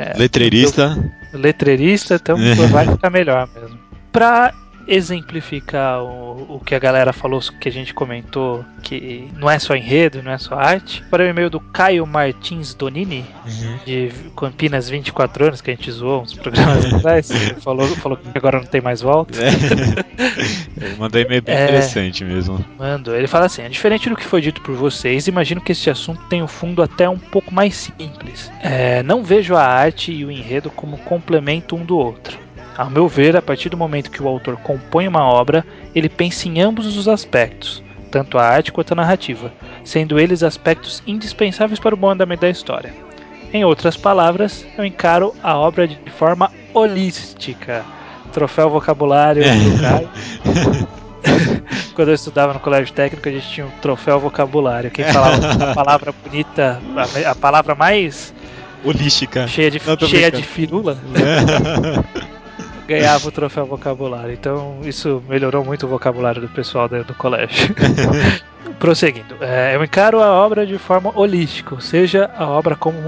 [0.00, 0.96] é letreirista.
[1.32, 2.36] Do, letreirista, então
[2.70, 3.78] vai ficar melhor mesmo.
[4.10, 4.52] Pra
[4.86, 9.74] exemplificar o, o que a galera falou, que a gente comentou, que não é só
[9.74, 11.02] enredo, não é só arte.
[11.10, 13.78] Para o e-mail do Caio Martins Donini, uhum.
[13.84, 18.58] de Campinas 24 anos, que a gente zoou uns programas atrás, falou, falou que agora
[18.58, 19.38] não tem mais volta.
[19.42, 19.48] É.
[20.80, 22.64] Ele mandou e-mail bem é, interessante mesmo.
[22.78, 23.14] Mando.
[23.14, 26.20] Ele fala assim: é diferente do que foi dito por vocês, imagino que este assunto
[26.28, 28.50] tem um fundo até um pouco mais simples.
[28.62, 32.45] É, não vejo a arte e o enredo como complemento um do outro.
[32.76, 36.46] Ao meu ver, a partir do momento que o autor compõe uma obra, ele pensa
[36.46, 39.50] em ambos os aspectos, tanto a arte quanto a narrativa,
[39.82, 42.92] sendo eles aspectos indispensáveis para o bom andamento da história.
[43.52, 47.84] Em outras palavras, eu encaro a obra de forma holística.
[48.32, 50.08] Troféu vocabulário do Caio.
[51.94, 54.90] Quando eu estudava no colégio técnico, a gente tinha um troféu vocabulário.
[54.90, 58.34] Quem falava a palavra bonita, a, a palavra mais
[58.84, 60.98] holística, cheia de, cheia de firula.
[62.86, 64.32] ganhava o troféu vocabulário.
[64.32, 67.74] Então isso melhorou muito o vocabulário do pessoal do, do colégio.
[68.78, 72.98] Prosseguindo, é, eu encaro a obra de forma holística, ou seja, a obra como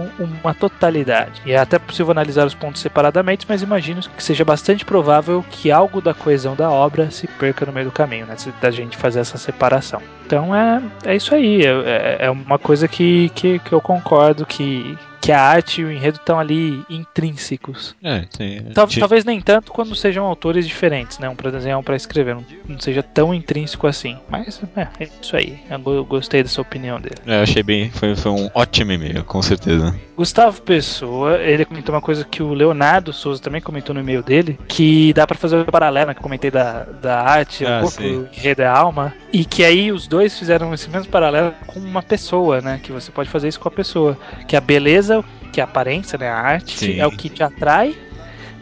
[0.42, 1.42] uma totalidade.
[1.44, 5.70] E é até possível analisar os pontos separadamente, mas imagino que seja bastante provável que
[5.70, 8.34] algo da coesão da obra se perca no meio do caminho, né?
[8.60, 10.00] Da gente fazer essa separação.
[10.26, 14.46] Então é, é isso aí, é, é, é uma coisa que, que, que eu concordo
[14.46, 14.96] que,
[15.28, 17.94] que a arte e o enredo estão ali intrínsecos.
[18.02, 18.64] É, sim.
[18.72, 21.28] Tal, Talvez nem tanto quando sejam autores diferentes, né?
[21.28, 22.34] Um para desenhar, um para escrever.
[22.34, 24.16] Não, não, seja tão intrínseco assim.
[24.30, 25.58] Mas é, é isso aí.
[25.68, 27.16] Eu gostei dessa opinião dele.
[27.26, 27.90] É, achei bem.
[27.90, 29.94] Foi, foi um ótimo e-mail, com certeza.
[30.18, 34.58] Gustavo Pessoa, ele comentou uma coisa que o Leonardo Souza também comentou no e-mail dele,
[34.66, 37.82] que dá para fazer o paralelo, né, que eu comentei da, da arte, ah, o
[37.82, 38.16] corpo, sim.
[38.16, 41.78] o enredo é a alma, e que aí os dois fizeram esse mesmo paralelo com
[41.78, 45.17] uma pessoa, né, que você pode fazer isso com a pessoa, que a beleza,
[45.52, 47.00] que a aparência, né, a arte, sim.
[47.00, 47.96] é o que te atrai,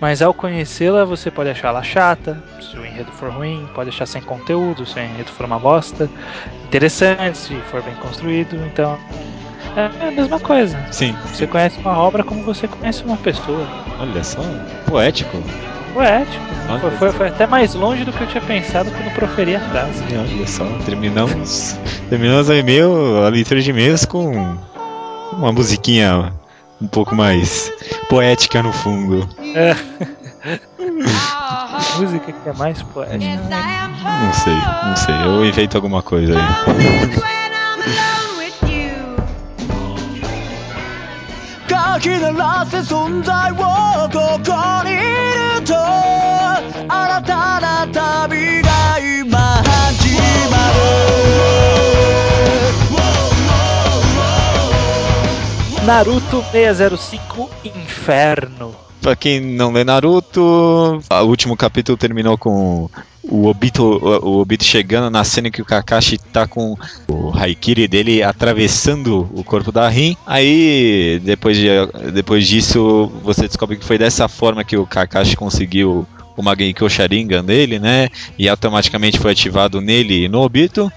[0.00, 4.20] mas ao conhecê-la, você pode achá-la chata, se o enredo for ruim, pode achar sem
[4.20, 6.08] conteúdo, se o enredo for uma bosta,
[6.64, 8.98] interessante, se for bem construído, então
[9.76, 10.78] é a mesma coisa.
[10.90, 11.14] Sim.
[11.26, 13.66] Você conhece uma obra como você conhece uma pessoa.
[14.00, 14.40] Olha só,
[14.86, 15.42] poético.
[15.92, 16.44] Poético.
[16.80, 20.02] Foi, foi, foi, até mais longe do que eu tinha pensado quando proferi a frase.
[20.12, 21.76] Olha só, terminamos,
[22.08, 24.56] terminamos a e-mail, a leitura de e-mails com
[25.32, 26.32] uma musiquinha
[26.80, 27.70] um pouco mais
[28.08, 29.28] poética no fundo.
[29.54, 29.76] É.
[31.98, 33.18] Música que é mais poética.
[33.18, 35.14] Não sei, não sei.
[35.24, 36.40] Eu invento alguma coisa aí.
[41.68, 44.38] Cause the last is on thy walk, oh,
[55.86, 60.40] Naruto 605 Inferno Pra quem não lê Naruto,
[61.08, 62.90] o último capítulo terminou com
[63.22, 68.20] o Obito, o Obito chegando na cena que o Kakashi tá com o Haikiri dele
[68.20, 70.16] atravessando o corpo da Rin.
[70.26, 71.68] Aí, depois, de,
[72.12, 76.04] depois disso, você descobre que foi dessa forma que o Kakashi conseguiu
[76.36, 78.08] o Magekyo Sharingan dele, né?
[78.38, 80.92] E automaticamente foi ativado nele e no Obito.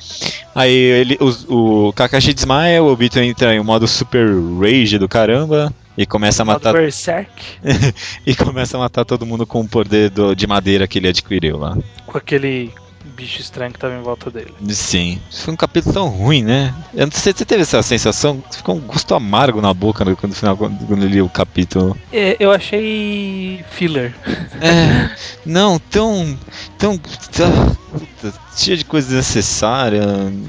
[0.54, 4.28] Aí ele, o, o Kakashi desmaia, o Obito entra em um modo super
[4.60, 5.73] rage do caramba.
[5.97, 6.73] E começa a matar.
[8.25, 11.58] e começa a matar todo mundo com o poder do, de madeira que ele adquiriu
[11.58, 11.78] lá.
[12.06, 12.71] Com aquele
[13.05, 14.53] bicho estranho que tava em volta dele.
[14.69, 15.19] Sim.
[15.32, 16.74] Foi um capítulo tão ruim, né?
[17.11, 18.43] Você, você teve essa sensação?
[18.51, 21.97] Ficou um gosto amargo na boca no, no final, quando, quando eu li o capítulo.
[22.11, 24.15] É, eu achei filler.
[24.61, 25.09] É.
[25.45, 26.38] Não, tão.
[26.78, 26.97] tão.
[26.97, 30.03] tão puta, cheio de coisa desnecessária.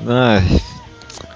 [0.06, 0.60] Ai,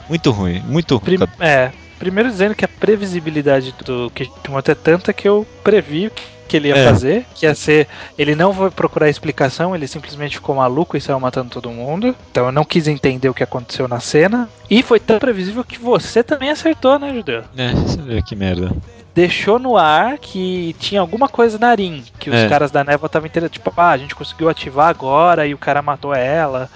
[0.09, 1.19] muito ruim, muito ruim.
[1.19, 6.11] Prim é, primeiro dizendo que a previsibilidade do Kishimoto é tanta que eu previ
[6.47, 6.85] que ele ia é.
[6.85, 7.89] fazer, que ia ser.
[8.19, 12.15] Ele não foi procurar explicação, ele simplesmente ficou maluco e saiu matando todo mundo.
[12.31, 14.49] Então eu não quis entender o que aconteceu na cena.
[14.71, 17.43] E foi tão previsível que você também acertou, né, Judeu?
[17.57, 18.71] É, você vê que merda.
[19.15, 22.49] Deixou no ar que tinha alguma coisa na Rin, que os é.
[22.49, 25.81] caras da névoa estavam entendendo, tipo, ah, a gente conseguiu ativar agora e o cara
[25.81, 26.69] matou ela.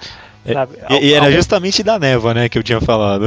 [0.45, 0.53] É,
[0.95, 3.25] e, e, era justamente da névoa, né, que eu tinha falado.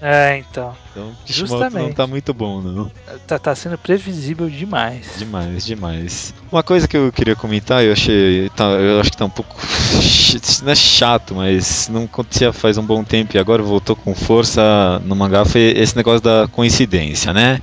[0.00, 0.74] É, então.
[0.92, 1.82] Então, justamente.
[1.82, 2.90] não tá muito bom, não.
[3.26, 5.06] Tá, tá sendo previsível demais.
[5.16, 6.34] Demais, demais.
[6.50, 8.50] Uma coisa que eu queria comentar, eu achei.
[8.50, 9.56] Tá, eu acho que tá um pouco.
[10.62, 14.98] Não é chato, mas não acontecia faz um bom tempo e agora voltou com força
[15.04, 15.44] no mangá.
[15.44, 17.60] Foi esse negócio da coincidência, né?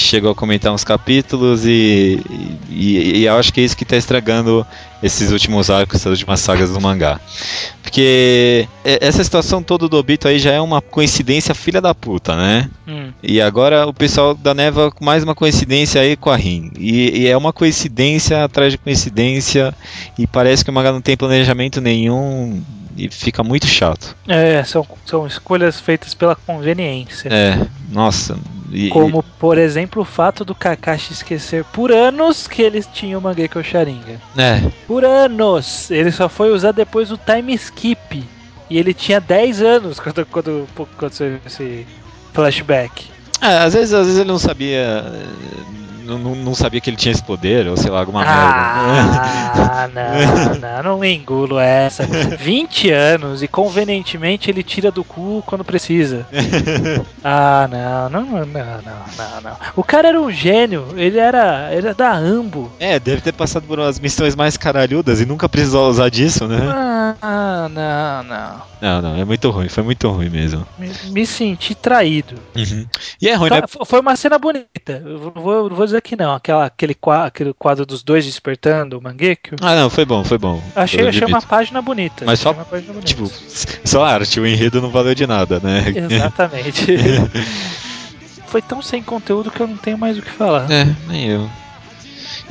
[0.00, 2.20] chegou a comentar uns capítulos e,
[2.68, 4.66] e, e, eu acho que é isso que está estragando
[5.02, 7.20] esses últimos arcos, essas últimas sagas do mangá.
[7.82, 12.69] Porque essa situação toda do Obito aí já é uma coincidência filha da puta, né?
[12.86, 13.12] Hum.
[13.22, 16.70] E agora o pessoal da Neva mais uma coincidência aí com a Rin.
[16.78, 19.74] E, e, é uma coincidência atrás de coincidência
[20.18, 22.62] e parece que o mangá não tem planejamento nenhum
[22.96, 24.16] e fica muito chato.
[24.26, 27.28] É, são, são escolhas feitas pela conveniência.
[27.28, 28.36] É, nossa,
[28.72, 33.22] e, Como, por exemplo, o fato do Kakashi esquecer por anos que eles tinham o
[33.22, 34.20] Mangekyo Sharingan.
[34.36, 34.62] É.
[34.86, 35.90] Por anos!
[35.90, 38.24] Ele só foi usar depois do time skip.
[38.68, 41.84] E ele tinha 10 anos quando, quando, quando aconteceu esse
[42.32, 43.10] flashback.
[43.40, 45.04] É, às vezes, às vezes ele não sabia
[46.18, 50.58] não, não, sabia que ele tinha esse poder, ou sei lá, alguma ah, merda.
[50.60, 52.06] não, não, não engulo essa.
[52.38, 56.26] 20 anos e convenientemente ele tira do cu quando precisa.
[57.24, 59.56] ah, não, não, não, não, não.
[59.76, 62.70] O cara era um gênio, ele era, ele era da Ambo.
[62.78, 66.58] É, deve ter passado por umas missões mais caralhudas e nunca precisou usar disso, né?
[67.22, 68.70] Ah, não, não.
[68.80, 70.66] Não, não, é muito ruim, foi muito ruim mesmo.
[70.78, 72.36] Me, me senti traído.
[72.56, 72.86] Uhum.
[73.20, 73.62] E é ruim, tá, né?
[73.84, 75.02] Foi uma cena bonita.
[75.04, 76.34] Eu vou, vou dizer que não.
[76.34, 79.58] Aquela, aquele, quadro, aquele quadro dos dois despertando o Mangekyou.
[79.60, 80.62] Ah, não, foi bom, foi bom.
[80.74, 82.24] Achei, achei uma página bonita.
[82.24, 83.00] Mas só, bonita.
[83.02, 83.30] tipo,
[83.84, 85.84] só arte, o enredo não valeu de nada, né?
[86.10, 86.86] Exatamente.
[88.46, 90.70] foi tão sem conteúdo que eu não tenho mais o que falar.
[90.70, 91.48] É, nem eu.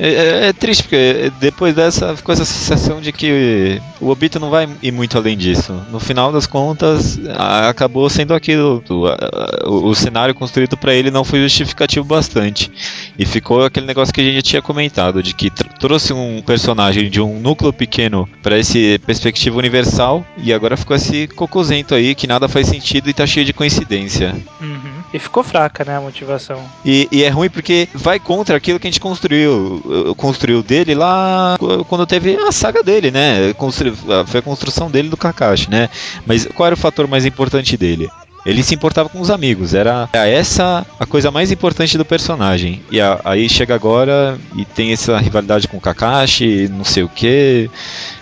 [0.00, 4.48] É, é, é, triste, porque depois dessa ficou essa sensação de que o Obito não
[4.48, 5.74] vai ir muito além disso.
[5.92, 7.20] No final das contas,
[7.68, 8.82] acabou sendo aquilo.
[8.88, 12.72] O, o, cenário construído para ele não foi justificativo bastante.
[13.18, 17.10] E ficou aquele negócio que a gente já tinha comentado, de que trouxe um personagem
[17.10, 22.26] de um núcleo pequeno para esse perspectiva universal, e agora ficou esse cocôzento aí que
[22.26, 24.34] nada faz sentido e tá cheio de coincidência.
[24.62, 24.79] Uhum.
[25.12, 26.62] E ficou fraca, né, a motivação.
[26.84, 30.14] E, e, é ruim porque vai contra aquilo que a gente construiu.
[30.16, 31.58] Construiu dele lá
[31.88, 33.52] quando teve a saga dele, né?
[33.54, 33.92] Constru,
[34.26, 35.88] foi a construção dele do Kakashi, né?
[36.24, 38.08] Mas qual era o fator mais importante dele?
[38.44, 42.80] Ele se importava com os amigos, era essa a coisa mais importante do personagem.
[42.90, 47.08] E a, aí chega agora e tem essa rivalidade com o Kakashi, não sei o
[47.08, 47.70] que,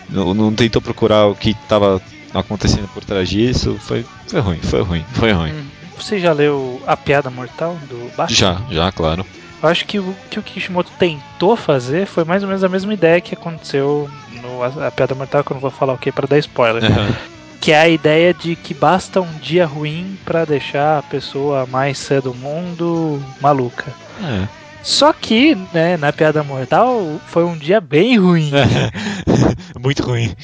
[0.08, 2.00] não, não tentou procurar o que estava
[2.34, 3.76] acontecendo por trás disso.
[3.80, 5.52] Foi, foi ruim, foi ruim, foi ruim.
[5.52, 5.77] Hum.
[5.98, 8.36] Você já leu A Piada Mortal do Batman?
[8.36, 9.26] Já, já, claro.
[9.62, 12.94] Eu acho que o que o Kishimoto tentou fazer foi mais ou menos a mesma
[12.94, 14.08] ideia que aconteceu
[14.40, 16.84] no A Piada Mortal, que eu não vou falar o que para dar spoiler.
[16.84, 17.14] Uhum.
[17.60, 21.98] Que é a ideia de que basta um dia ruim para deixar a pessoa mais
[21.98, 23.92] sã do mundo maluca.
[24.22, 24.46] É.
[24.82, 28.52] Só que, né, na Piada Mortal foi um dia bem ruim.
[29.78, 30.34] Muito ruim.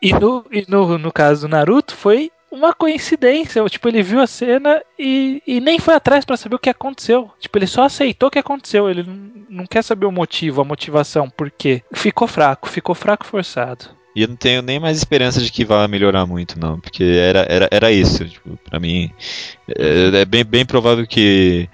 [0.00, 3.64] E, no, e no, no caso do Naruto foi uma coincidência.
[3.66, 7.30] Tipo, ele viu a cena e, e nem foi atrás para saber o que aconteceu.
[7.38, 8.88] Tipo, ele só aceitou o que aconteceu.
[8.88, 9.04] Ele
[9.48, 11.82] não, quer saber o motivo, a motivação, por quê.
[11.92, 13.86] Ficou fraco, ficou fraco forçado.
[14.16, 16.80] E eu não tenho nem mais esperança de que vá melhorar muito, não.
[16.80, 18.24] Porque era, era, era isso.
[18.24, 19.10] Tipo, pra mim,
[19.68, 21.68] é, é bem, bem provável que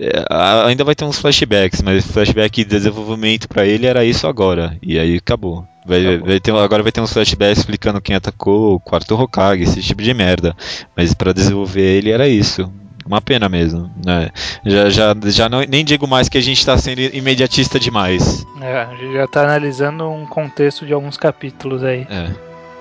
[0.00, 0.24] é,
[0.66, 4.78] ainda vai ter uns flashbacks, mas flashback de desenvolvimento para ele era isso agora.
[4.80, 5.66] E aí acabou.
[5.84, 9.82] Vai, vai ter, agora vai ter uns flashbacks explicando quem atacou o quarto Hokage, esse
[9.82, 10.54] tipo de merda.
[10.96, 12.72] Mas para desenvolver ele era isso.
[13.04, 13.90] Uma pena mesmo.
[14.06, 14.30] Né?
[14.64, 18.46] Já, já, já não, nem digo mais que a gente tá sendo imediatista demais.
[18.60, 22.06] É, a gente já tá analisando um contexto de alguns capítulos aí.
[22.08, 22.28] É.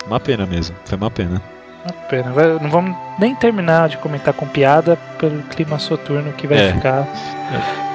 [0.06, 0.76] Uma pena mesmo.
[0.86, 1.42] Foi uma pena.
[1.84, 2.32] Uma pena.
[2.34, 6.74] Vai- não vamos nem terminar de comentar com piada pelo clima soturno que vai É.
[6.74, 7.08] ficar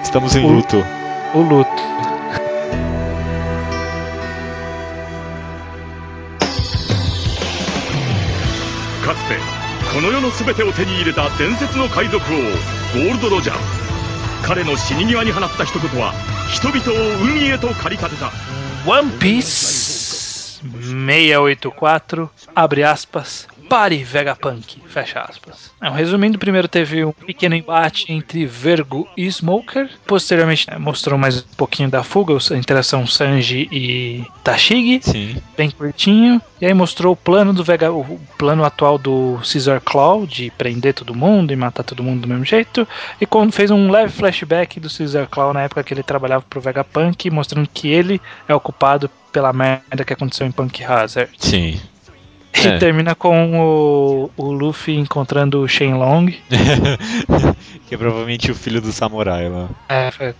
[0.02, 0.84] Estamos em O- luto.
[1.32, 1.82] o luto.
[9.06, 9.36] かつて
[9.94, 13.56] この世の全てを手に入れた伝説の海賊王ゴールド・ロジャー。
[14.42, 16.12] 彼の死に際に放った一言は
[16.50, 18.32] 人々を海へと駆り立てた。
[18.84, 25.70] One Piece 684, abre aspas, pare Vegapunk, fecha aspas.
[25.80, 31.40] É, resumindo, primeiro teve um pequeno embate entre Vergo e Smoker, posteriormente né, mostrou mais
[31.40, 35.36] um pouquinho da fuga, a interação Sanji e Tashigi, Sim.
[35.56, 40.26] bem curtinho, e aí mostrou o plano do Vega, o plano atual do Caesar Claw
[40.26, 42.86] de prender todo mundo e matar todo mundo do mesmo jeito,
[43.20, 46.60] e quando fez um leve flashback do Caesar Claw na época que ele trabalhava pro
[46.60, 51.30] Vegapunk, mostrando que ele é o culpado pela merda que aconteceu em Punk Hazard.
[51.38, 51.78] Sim.
[52.64, 52.78] E É.
[52.78, 56.26] termina com o, o Luffy encontrando o Shenlong.
[57.86, 59.68] que é provavelmente o filho do samurai lá.
[59.88, 60.34] É, foi,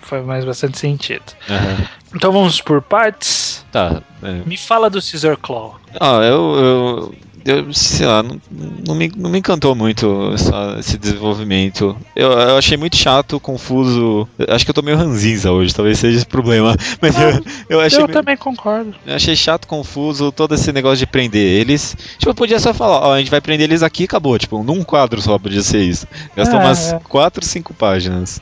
[0.00, 1.22] foi mais bastante sentido.
[1.48, 1.86] Aham.
[2.14, 3.64] Então vamos por partes.
[3.70, 4.02] Tá.
[4.22, 4.40] é.
[4.46, 5.78] Me fala do Caesar Claw.
[6.00, 8.40] Ah, eu, eu, eu sei lá, não,
[8.84, 11.96] não, me, não me encantou muito essa- esse desenvolvimento.
[12.16, 14.28] Eu, eu achei muito chato, confuso.
[14.48, 16.76] Acho que eu tô meio ranzinza hoje, talvez seja esse problema.
[17.00, 18.00] Mas eu, eu achei.
[18.00, 18.92] Eu meio- também concordo.
[19.06, 21.96] Eu achei chato, confuso, todo esse negócio de prender eles.
[22.18, 24.36] Tipo, podia só falar, ó, a gente vai prender eles aqui e acabou.
[24.36, 26.08] Tipo, num quadro só podia ser isso.
[26.36, 27.00] Gastou É, umas é.
[27.08, 28.40] 4, 5 páginas.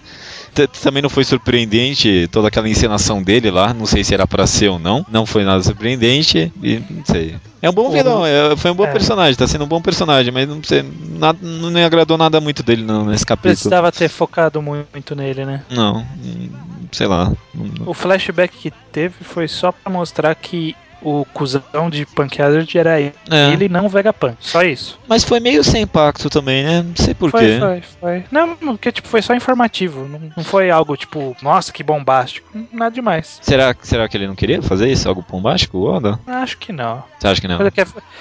[0.66, 3.72] Também não foi surpreendente toda aquela encenação dele lá.
[3.72, 5.04] Não sei se era pra ser ou não.
[5.10, 6.52] Não foi nada surpreendente.
[6.62, 7.36] E não sei.
[7.60, 8.92] É um bom vilão, é- foi um bom É.
[8.92, 10.84] personagem, tá sendo um bom personagem, mas não sei,
[11.18, 13.52] nada, não me agradou nada muito dele não, nesse capítulo.
[13.54, 15.62] Precisava ter focado muito nele, né?
[15.68, 16.06] Não,
[16.92, 17.32] sei lá.
[17.84, 23.00] O flashback que teve foi só pra mostrar que o cuzão de Punk Hazard era
[23.00, 23.52] ele, É.
[23.52, 24.36] ele não o Vegapunk.
[24.40, 24.98] Só isso.
[25.08, 26.82] Mas foi meio sem impacto também, né?
[26.82, 27.58] Não sei Foi, porquê.
[27.58, 28.24] foi, foi.
[28.30, 30.06] Não, porque tipo, foi só informativo.
[30.08, 32.48] Não, não foi algo tipo, nossa, que bombástico.
[32.72, 33.38] Nada demais.
[33.42, 35.08] Será, será que ele não queria fazer isso?
[35.08, 36.18] Algo bombástico, Oda?
[36.26, 37.02] Acho que não.
[37.18, 37.58] Você acha que não?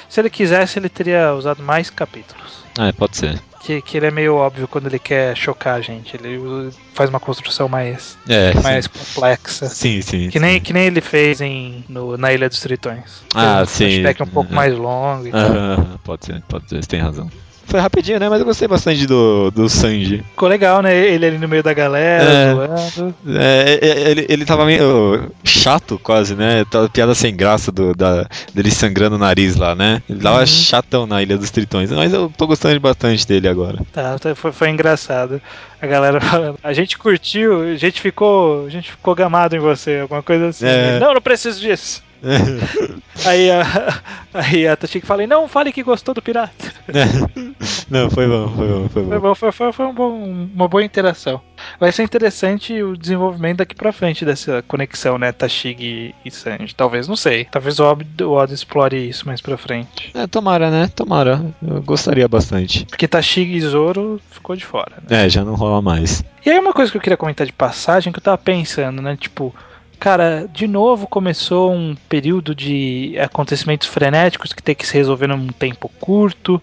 [0.07, 2.63] Se ele, quisesse, ele teria usado mais capítulos.
[2.77, 3.39] Ah, pode ser.
[3.67, 6.15] Que, que ele é meio óbvio quando ele quer chocar a gente.
[6.15, 9.67] Ele faz uma construção mais, É, mais complexa.
[9.67, 10.29] sim, sim.
[10.29, 13.23] Que nem, que nem ele fez em, no, na Ilha dos Tritões.
[13.35, 13.83] Ah, um sim.
[13.89, 14.55] flashback um pouco Uhum.
[14.55, 15.99] mais longo e tal.
[16.01, 17.29] Pode ser, pode ser, você tem razão.
[17.67, 18.29] Foi rapidinho, né?
[18.29, 20.23] Mas eu gostei bastante do, do Sanji.
[20.31, 20.95] Ficou legal, né?
[20.95, 22.53] Ele ali no meio da galera, É.
[22.53, 23.15] zoando.
[23.27, 26.63] É, é, ele, ele tava meio chato, quase, né?
[26.71, 30.01] Tava piada sem graça do, da, dele sangrando o nariz lá, né?
[30.09, 30.45] Ele tava Uhum.
[30.47, 31.91] chatão na Ilha dos Tritões.
[31.91, 33.79] Mas eu tô gostando bastante dele agora.
[33.91, 35.41] Tá, tá, foi, foi engraçado.
[35.81, 38.65] A galera falando, a gente curtiu, a gente ficou.
[38.65, 40.65] A gente ficou gamado em você, alguma coisa assim.
[40.65, 40.91] É.
[40.91, 42.01] Ele, Não, não preciso disso.
[43.25, 43.63] Aí a,
[44.33, 46.71] aí a fala, não, fale que gostou do pirata.
[47.89, 49.19] Não, foi bom, foi bom, foi Foi, bom.
[49.19, 51.41] bom, foi, foi, foi um bom- uma boa interação.
[51.79, 55.31] Vai ser interessante o desenvolvimento daqui pra frente dessa conexão, né?
[55.31, 56.75] Tashigi e Sanji.
[56.75, 57.45] Talvez, não sei.
[57.45, 60.11] Talvez o Oda, o Oda explore isso mais pra frente.
[60.13, 60.89] É, tomara, né?
[60.95, 61.43] Tomara.
[61.65, 62.85] Eu gostaria bastante.
[62.85, 65.25] Porque Tashigi e Zoro ficou de fora, né?
[65.25, 66.23] É, já não rola mais.
[66.45, 69.17] E aí uma coisa que eu queria comentar de passagem que eu tava pensando, né?
[69.19, 69.53] Tipo,
[69.99, 75.47] cara, de novo começou um período de acontecimentos frenéticos que tem que se resolver num
[75.47, 76.61] tempo curto,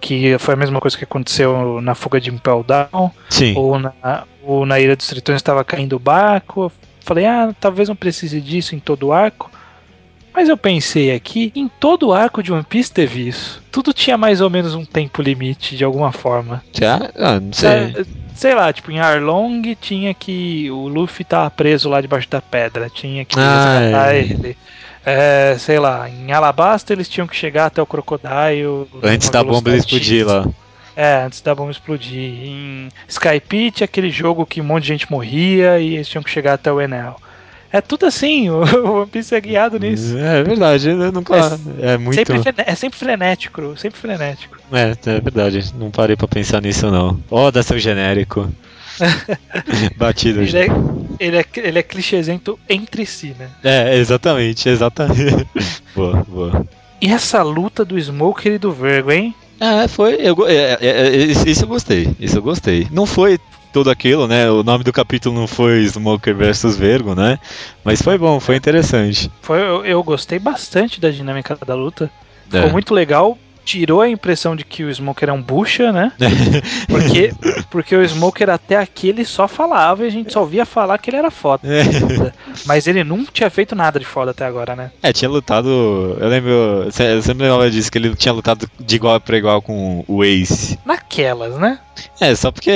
[0.00, 3.54] que foi a mesma coisa que aconteceu na fuga de Impel Down, Sim.
[3.56, 6.72] ou na, ou na Ilha dos Tritões estava caindo o barco.
[7.00, 9.50] Falei, ah, talvez não precise disso em todo o arco.
[10.32, 13.62] Mas eu pensei aqui, em todo o arco de One Piece teve isso.
[13.70, 16.62] Tudo tinha mais ou menos um tempo limite, de alguma forma.
[16.72, 17.10] Já?
[17.16, 18.06] Ah, não sei.
[18.40, 20.70] Sei lá, tipo, em Arlong tinha que.
[20.70, 24.18] O Luffy tava preso lá debaixo da pedra, tinha que Ah, resgatar é.
[24.18, 24.56] ele.
[25.04, 28.86] É, sei lá, em Alabasta eles tinham que chegar até o Crocodile.
[29.02, 30.46] Antes da bomba explodir lá.
[30.96, 32.18] É, antes da bomba explodir.
[32.46, 36.54] Em Skypit, aquele jogo que um monte de gente morria e eles tinham que chegar
[36.54, 37.16] até o Enel.
[37.72, 38.62] É tudo assim, o
[39.02, 40.16] One Piece é guiado nisso.
[40.18, 41.36] É verdade, eu nunca.
[41.80, 42.16] É, muito.
[42.16, 44.56] Sempre, frene- é sempre frenético, sempre frenético.
[44.72, 45.72] É, é verdade.
[45.78, 47.20] Não parei pra pensar nisso, não.
[47.30, 48.48] Ó, dá seu genérico.
[49.96, 50.42] Batido.
[50.42, 50.66] Ele é,
[51.18, 53.48] ele, é, ele é clichêzento entre si, né?
[53.62, 55.46] É, exatamente, exatamente.
[55.94, 56.66] boa, boa.
[57.00, 59.34] E essa luta do Smoker e do Vergo, hein?
[59.58, 60.14] É, foi.
[60.20, 62.14] Eu, é, é, é, isso eu gostei.
[62.18, 62.88] Isso eu gostei.
[62.90, 63.38] Não foi
[63.72, 64.50] tudo aquilo, né?
[64.50, 67.38] O nome do capítulo não foi Smoker versus Vergo, né?
[67.84, 69.30] Mas foi bom, foi interessante.
[69.40, 72.10] Foi, eu, eu gostei bastante da dinâmica da luta.
[72.52, 72.56] É.
[72.56, 73.38] Ficou muito legal.
[73.70, 76.12] Tirou a impressão de que o Smoker é um bucha, né?
[76.88, 77.32] Porque,
[77.70, 81.08] porque o Smoker até aqui ele só falava e a gente só ouvia falar que
[81.08, 81.62] ele era foda.
[82.66, 84.90] Mas ele nunca tinha feito nada de foda até agora, né?
[85.02, 85.68] É, tinha lutado.
[86.20, 86.50] Eu lembro.
[86.50, 90.78] Eu sempre lembrava disso, que ele tinha lutado de igual para igual com o Ace.
[90.84, 91.78] Naquelas, né?
[92.20, 92.72] É, só porque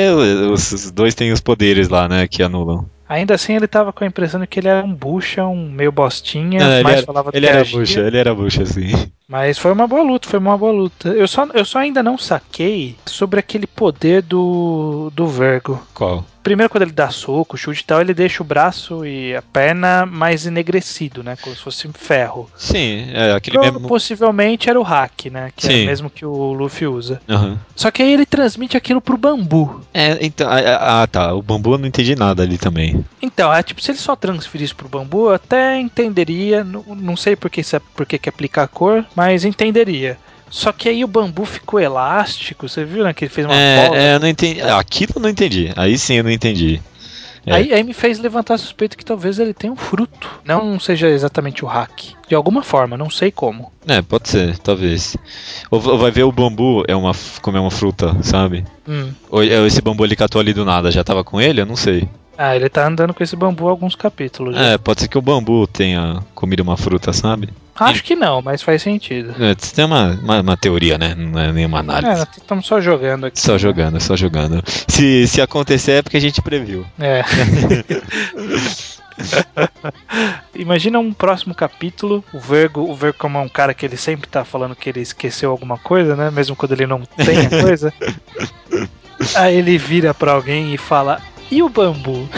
[0.53, 2.87] os dois têm os poderes lá, né, que anulam.
[3.09, 5.93] Ainda assim, ele tava com a impressão de que ele era um bucha, um meio
[5.93, 8.91] bostinha, Não, ele mas era, falava ele era bucha, ele era bucha, assim.
[9.27, 11.09] Mas foi uma boa luta, foi uma boa luta.
[11.09, 15.81] Eu só, eu só ainda não saquei sobre aquele poder do, do Vergo.
[15.95, 16.25] Qual?
[16.45, 20.05] Primeiro, quando ele dá soco, chute e tal, ele deixa o braço e a perna
[20.05, 21.37] mais enegrecido, né?
[21.41, 22.49] Como se fosse ferro.
[22.57, 23.89] Sim, é aquele Pro- mesmo.
[23.89, 25.51] Possivelmente era o hack, né?
[25.57, 25.83] Que é Sim.
[25.83, 27.21] o mesmo que o Luffy usa.
[27.29, 27.59] Aham.
[27.75, 29.81] Só que aí ele transmite aquilo pro bambu.
[29.95, 30.47] É, então.
[30.51, 31.33] Ah, tá.
[31.35, 33.03] O bambu eu não entendi nada ali também.
[33.23, 36.63] Então, é tipo, se ele só transferisse pro bambu, eu até entenderia.
[36.63, 40.19] Não, não sei por que, se é- por que que aplicar a cor, mas entenderia.
[40.51, 43.13] Só que aí o bambu ficou elástico, você viu, né?
[43.13, 43.97] Que ele fez uma bola.
[43.97, 44.61] É, é, eu não entendi.
[44.61, 45.73] Aquilo eu não entendi.
[45.77, 46.81] Aí sim eu não entendi.
[47.47, 47.55] É.
[47.55, 50.41] Aí, aí me fez levantar a suspeita que talvez ele tenha um fruto.
[50.45, 52.15] Não seja exatamente o hack.
[52.27, 53.71] De alguma forma, não sei como.
[53.87, 55.17] É, pode ser, talvez.
[55.71, 58.65] Ou, ou vai ver o bambu é uma, como é uma fruta, sabe?
[58.89, 59.13] Hum.
[59.29, 61.61] Ou é, esse bambu ele catou ali do nada, já tava com ele?
[61.61, 62.09] Eu não sei.
[62.37, 64.55] Ah, ele tá andando com esse bambu alguns capítulos.
[64.57, 64.63] já.
[64.73, 67.49] É, pode ser que o bambu tenha comido uma fruta, sabe?
[67.77, 69.35] Acho que não, mas faz sentido.
[69.43, 71.13] É, isso tem uma, uma, uma teoria, né?
[71.17, 72.19] Não é nenhuma É, análise.
[72.21, 73.41] nós estamos só jogando aqui.
[73.41, 74.63] Só jogando, só jogando.
[74.87, 76.87] Se, se acontecer é porque a gente previu.
[77.01, 77.23] É.
[80.55, 84.29] Imagina um próximo capítulo, o Vergo, o Vergo como é um cara que ele sempre
[84.29, 86.31] tá falando que ele esqueceu alguma coisa, né?
[86.31, 87.93] Mesmo quando ele não tem a coisa.
[89.37, 91.21] Aí ele vira pra alguém e fala:
[91.55, 92.29] "E o bambu?"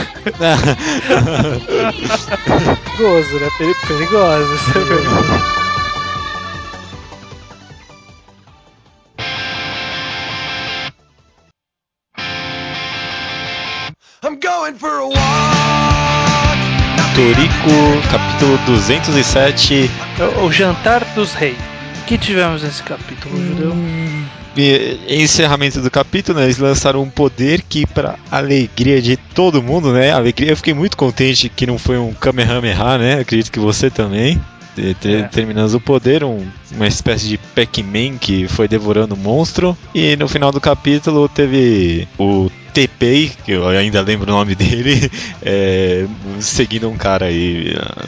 [2.44, 3.48] Perigoso, né?
[3.56, 4.54] Peri- Perigoso.
[4.54, 5.56] é.
[14.22, 15.16] I'm going for a walk.
[17.14, 19.90] Torico, capítulo 207.
[20.40, 21.56] O- O jantar dos reis.
[22.02, 23.72] O que tivemos nesse capítulo, judeu?
[24.58, 29.92] Em encerramento do capítulo, né, eles lançaram um poder que, para alegria de todo mundo,
[29.92, 30.12] né?
[30.12, 33.20] Alegria, eu fiquei muito contente que não foi um Kamehameha, né?
[33.20, 34.40] Acredito que você também.
[34.74, 35.22] Te- te- É.
[35.22, 39.76] Terminando o poder, um- uma espécie de Pac-Man que foi devorando o monstro.
[39.94, 45.10] E no final do capítulo teve o TP, que eu ainda lembro o nome dele,
[45.42, 46.06] é,
[46.40, 47.74] seguindo um cara aí.
[47.80, 48.04] ah,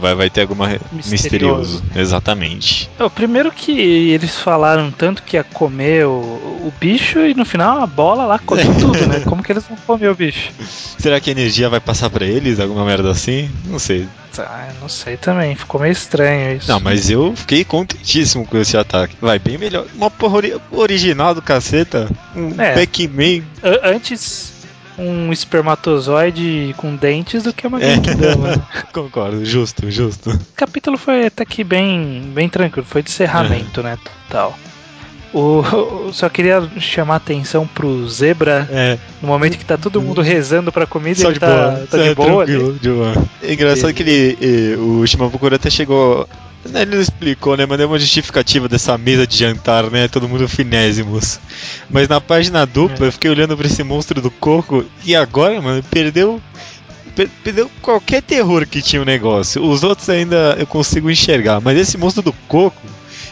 [0.00, 0.68] Vai, vai ter alguma.
[0.92, 1.10] Misterioso.
[1.10, 1.82] Misterioso.
[1.96, 2.88] Exatamente.
[3.00, 7.80] O primeiro que eles falaram tanto que ia comer o, o bicho e no final
[7.80, 9.20] a bola lá come tudo, né?
[9.26, 10.52] Como que eles vão comer o bicho?
[10.96, 12.60] Será que a energia vai passar pra eles?
[12.60, 13.50] Alguma merda assim?
[13.66, 14.06] Não sei.
[14.40, 16.70] Ah, não sei também, ficou meio estranho isso.
[16.70, 19.16] Não, mas eu fiquei contentíssimo com esse ataque.
[19.20, 19.86] Vai bem melhor.
[19.94, 22.08] Uma porra ori- original do caceta.
[22.34, 22.74] Um É.
[22.74, 23.42] Pac-Man.
[23.82, 24.52] Antes
[24.98, 27.94] um espermatozoide com dentes do que uma É.
[27.94, 28.56] Genkidama.
[28.56, 28.62] né?
[28.92, 30.30] Concordo, justo, justo.
[30.30, 33.98] O capítulo foi até que bem, bem tranquilo, foi de encerramento, né?
[34.28, 34.56] Tal.
[35.34, 40.20] O, só queria chamar a atenção pro Zebra É, no momento que tá todo mundo
[40.20, 41.86] rezando pra comida e só ele de tá, boa.
[41.90, 42.52] tá de É, boa ali.
[42.52, 43.14] tranquilo, de boa.
[43.42, 46.28] É engraçado que ele, eh, o Shimabukuro até chegou.
[46.68, 47.64] né, Ele não explicou, né?
[47.66, 50.06] Mas deu uma justificativa dessa mesa de jantar, né?
[50.06, 51.40] Todo mundo finésimos.
[51.88, 53.08] Mas na página dupla, É.
[53.08, 56.40] eu fiquei olhando pra esse monstro do coco e agora, mano, perdeu.
[57.16, 59.62] per- Perdeu qualquer terror que tinha o negócio.
[59.62, 62.80] Os outros ainda eu consigo enxergar, mas esse monstro do coco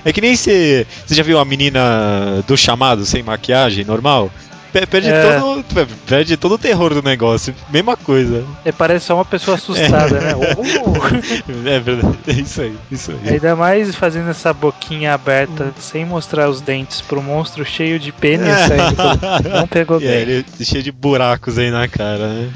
[0.05, 0.87] é que nem você.
[1.07, 4.31] Você já viu a menina do chamado sem maquiagem normal?
[4.72, 5.41] Pe- Perde, É.
[5.41, 5.64] todo,
[6.07, 7.53] perde todo o terror do negócio.
[7.70, 8.45] Mesma coisa.
[8.64, 10.33] Ele parece só uma pessoa assustada, né?
[10.57, 11.68] Uh!
[11.68, 13.31] É verdade, é isso aí, isso aí.
[13.35, 18.47] Ainda mais fazendo essa boquinha aberta sem mostrar os dentes pro monstro cheio de pênis
[18.68, 20.11] pelo- Não pegou É, bem.
[20.12, 22.51] ele cheio de buracos aí na cara, né?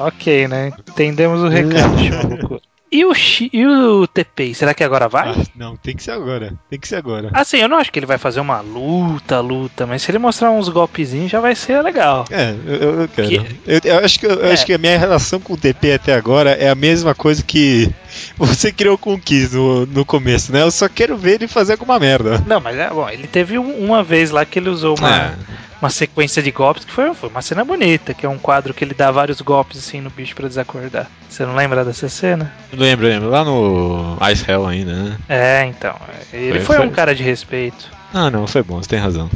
[0.00, 0.72] Ok, né?
[0.88, 2.60] Entendemos o recado, Shimabuku.
[2.92, 3.12] E o,
[3.52, 5.30] e o TP, será que agora vai?
[5.30, 6.52] Ah, não, tem que ser agora.
[6.68, 7.30] Tem que ser agora.
[7.32, 10.50] Assim, eu não acho que ele vai fazer uma luta, luta, mas se ele mostrar
[10.50, 12.24] uns golpezinhos já vai ser legal.
[12.30, 13.28] É, eu, eu- quero.
[13.28, 14.52] Que- Eu, eu acho que, eu É.
[14.52, 17.88] acho que a minha relação com o TP até agora é a mesma coisa que
[18.36, 20.62] você criou com o Kiss no, no começo, né?
[20.62, 22.42] Eu só quero ver ele fazer alguma merda.
[22.44, 25.34] Não, mas é bom, ele teve um- uma vez lá que ele usou uma, É.
[25.80, 28.84] uma sequência de golpes que foi, foi uma cena bonita, que é um quadro que
[28.84, 31.06] ele dá vários golpes assim no bicho pra desacordar.
[31.28, 32.52] Você não lembra dessa cena?
[32.72, 33.30] Lembro, lembro.
[33.30, 35.16] Lá no Ice Hell ainda, né?
[35.28, 35.94] É, então.
[36.32, 37.88] Ele Foi- foi, foi- um cara de respeito.
[38.12, 39.30] Ah, não, foi bom, você tem razão.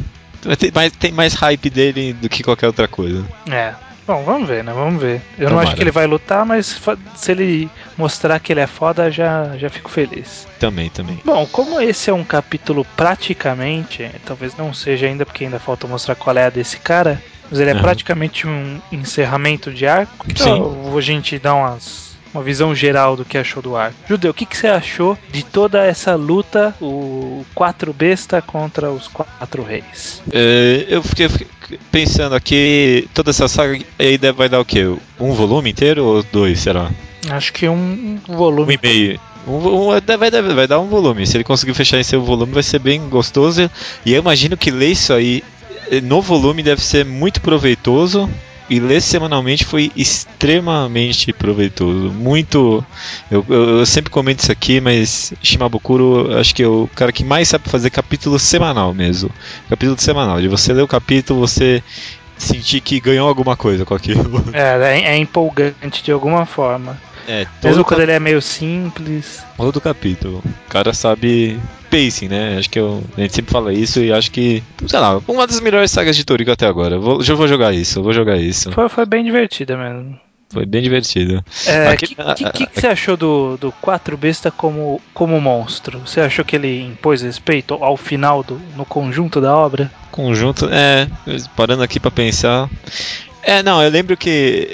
[0.45, 3.25] Mas tem mais, tem mais hype dele do que qualquer outra coisa.
[3.51, 3.73] É.
[4.07, 4.73] Bom, vamos ver, né?
[4.73, 5.23] Vamos ver.
[5.39, 5.69] Eu não Tomara.
[5.69, 6.81] acho que ele vai lutar, mas
[7.15, 10.47] se ele mostrar que ele é foda, já, já fico feliz.
[10.61, 11.21] Também, também.
[11.25, 16.15] Bom, como esse é um capítulo praticamente, talvez não seja ainda, porque ainda falta mostrar
[16.15, 17.83] qual é a desse cara, mas ele é Aham.
[17.83, 20.27] praticamente um encerramento de arco.
[20.37, 20.53] Sim.
[20.53, 23.97] Então, a gente dá umas, uma visão geral do que achou do arco.
[24.09, 29.07] Judeu, o que, que você achou de toda essa luta, o quatro besta contra os
[29.07, 30.21] quatro reis?
[30.33, 31.47] É, eu fiquei fiquei
[31.91, 34.85] pensando aqui, toda essa saga aí vai dar o quê?
[35.19, 36.91] Um volume inteiro ou dois, será?
[37.31, 38.75] Acho que um Um volume.
[38.75, 39.21] e meio.
[39.47, 41.27] Um, um, vai, vai, vai dar um volume.
[41.27, 43.71] Se ele conseguir fechar em seu volume, vai ser bem gostoso.
[44.05, 45.43] E eu imagino que ler isso aí
[45.91, 48.29] eh, no volume deve ser muito proveitoso.
[48.69, 52.11] E ler semanalmente foi extremamente proveitoso.
[52.13, 52.85] Muito.
[53.31, 57.25] Eu, eu- eu sempre comento isso aqui, mas Shimabukuro acho que é o cara que
[57.25, 59.31] mais sabe fazer capítulo semanal mesmo.
[59.69, 60.41] Capítulo semanal.
[60.41, 61.83] De você ler o capítulo, você
[62.39, 64.43] sentir que ganhou alguma coisa com aquilo.
[64.53, 66.99] É, é, é empolgante de alguma forma.
[67.27, 69.43] É, Mesmo quando ele é meio simples.
[69.57, 70.43] Todo capítulo.
[70.45, 71.59] O cara sabe
[71.95, 72.57] pacing, né?
[72.59, 75.61] Acho que eu, a gente sempre fala isso e acho que, sei lá, uma das
[75.61, 76.99] melhores sagas de Toriko até agora.
[76.99, 78.73] Vou, já vou jogar isso, eu vou jogar isso.
[78.73, 80.19] Foi, foi bem divertida mesmo.
[80.53, 81.43] Foi bem divertido.
[81.67, 85.41] O é, Aqui- que, que, que, que você achou do, do Quatro Besta como, como
[85.41, 85.99] monstro?
[86.01, 89.91] Você achou que ele impôs respeito ao final, do, no conjunto da obra?
[90.13, 91.09] Conjunto, é,
[91.57, 92.69] parando aqui pra pensar.
[93.43, 94.69] É, não, eu lembro que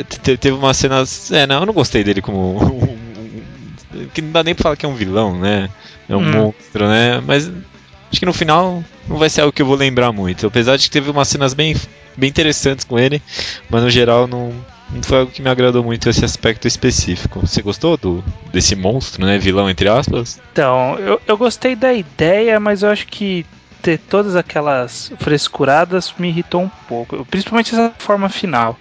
[0.00, 1.02] eh, te- teve uma cena.
[1.32, 2.96] É, não, eu não gostei dele como.
[4.14, 5.68] que não dá nem pra falar que é um vilão, né?
[6.08, 6.30] É um Hum.
[6.32, 7.20] monstro, né?
[7.26, 10.46] Mas acho que no final não vai ser algo que eu vou lembrar muito.
[10.46, 11.74] Apesar de que teve umas cenas bem,
[12.16, 13.22] bem interessantes com ele,
[13.70, 14.52] mas no geral não,
[14.90, 17.40] não foi algo que me agradou muito esse aspecto específico.
[17.40, 19.38] Você gostou do, desse monstro, né?
[19.38, 20.40] Vilão, entre aspas?
[20.52, 23.44] Então, eu, eu gostei da ideia, mas eu acho que
[23.82, 27.24] ter todas aquelas frescuradas me irritou um pouco.
[27.26, 28.78] Principalmente essa forma final.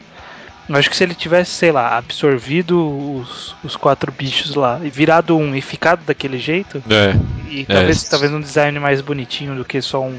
[0.69, 4.89] Eu acho que se ele tivesse, sei lá, absorvido os, os quatro bichos lá e
[4.89, 7.13] virado um e ficado daquele jeito, É.
[7.49, 8.09] e talvez, É.
[8.09, 10.17] talvez um design mais bonitinho do que só um,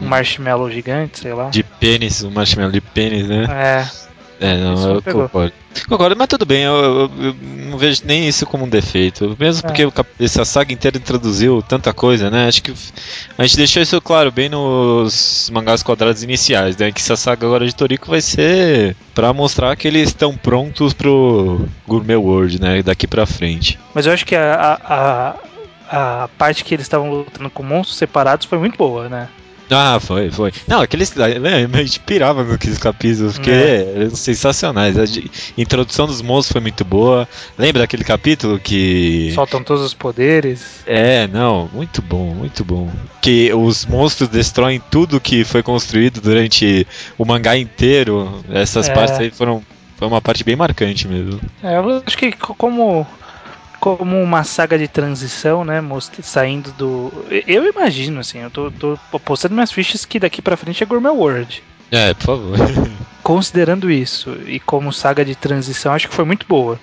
[0.00, 1.48] um marshmallow gigante, sei lá.
[1.48, 3.46] De pênis, o marshmallow de pênis, né?
[3.50, 4.09] É,
[4.40, 5.22] É, não, Isso eu pegou.
[5.24, 5.52] concordo.
[5.86, 7.34] Concordo, mas tudo bem, eu, eu- eu
[7.70, 9.36] não vejo nem isso como um defeito.
[9.38, 9.68] Mesmo É.
[9.68, 12.48] porque o essa saga inteira introduziu tanta coisa, né?
[12.48, 12.72] Acho que
[13.36, 16.90] a gente deixou isso claro bem nos mangás quadrados iniciais, né?
[16.90, 21.68] Que essa saga agora de Toriko vai ser pra mostrar que eles estão prontos pro
[21.86, 22.82] Gourmet World, né?
[22.82, 23.78] Daqui pra frente.
[23.94, 25.34] mas eu acho que a, a,
[25.90, 29.28] a, a parte que eles estavam lutando com monstros separados foi muito boa, né?
[29.70, 30.52] Ah, foi, foi.
[30.66, 31.14] Não, aqueles.
[31.14, 33.92] né, A gente pirava naqueles capítulos, porque É.
[33.96, 34.98] eram sensacionais.
[34.98, 37.28] A de- introdução dos monstros foi muito boa.
[37.56, 39.30] Lembra daquele capítulo que.
[39.34, 40.80] Soltam todos os poderes.
[40.86, 42.90] É, não, muito bom, muito bom.
[43.22, 48.42] Que os monstros destroem tudo que foi construído durante o mangá inteiro.
[48.50, 48.92] Essas É.
[48.92, 49.62] partes aí foram.
[49.96, 51.38] Foi uma parte bem marcante mesmo.
[51.62, 53.06] É, eu acho que co- como
[53.80, 55.82] como uma saga de transição, né,
[56.22, 57.10] saindo do
[57.46, 61.08] eu imagino assim, eu tô, tô postando minhas fichas que daqui pra frente é Gourmet
[61.08, 61.62] World.
[61.90, 62.58] É, por favor.
[63.22, 66.78] Considerando isso e como saga de transição, acho que foi muito boa.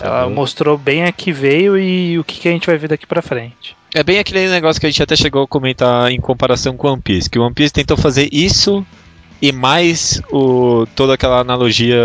[0.00, 0.34] Ela Foi boa.
[0.34, 3.22] mostrou bem a que veio e o que, que a gente vai ver daqui pra
[3.22, 3.76] frente.
[3.94, 7.00] É bem aquele negócio que a gente até chegou a comentar em comparação com One
[7.00, 8.86] Piece, que o One Piece tentou fazer isso
[9.40, 11.98] e mais o, toda aquela analogia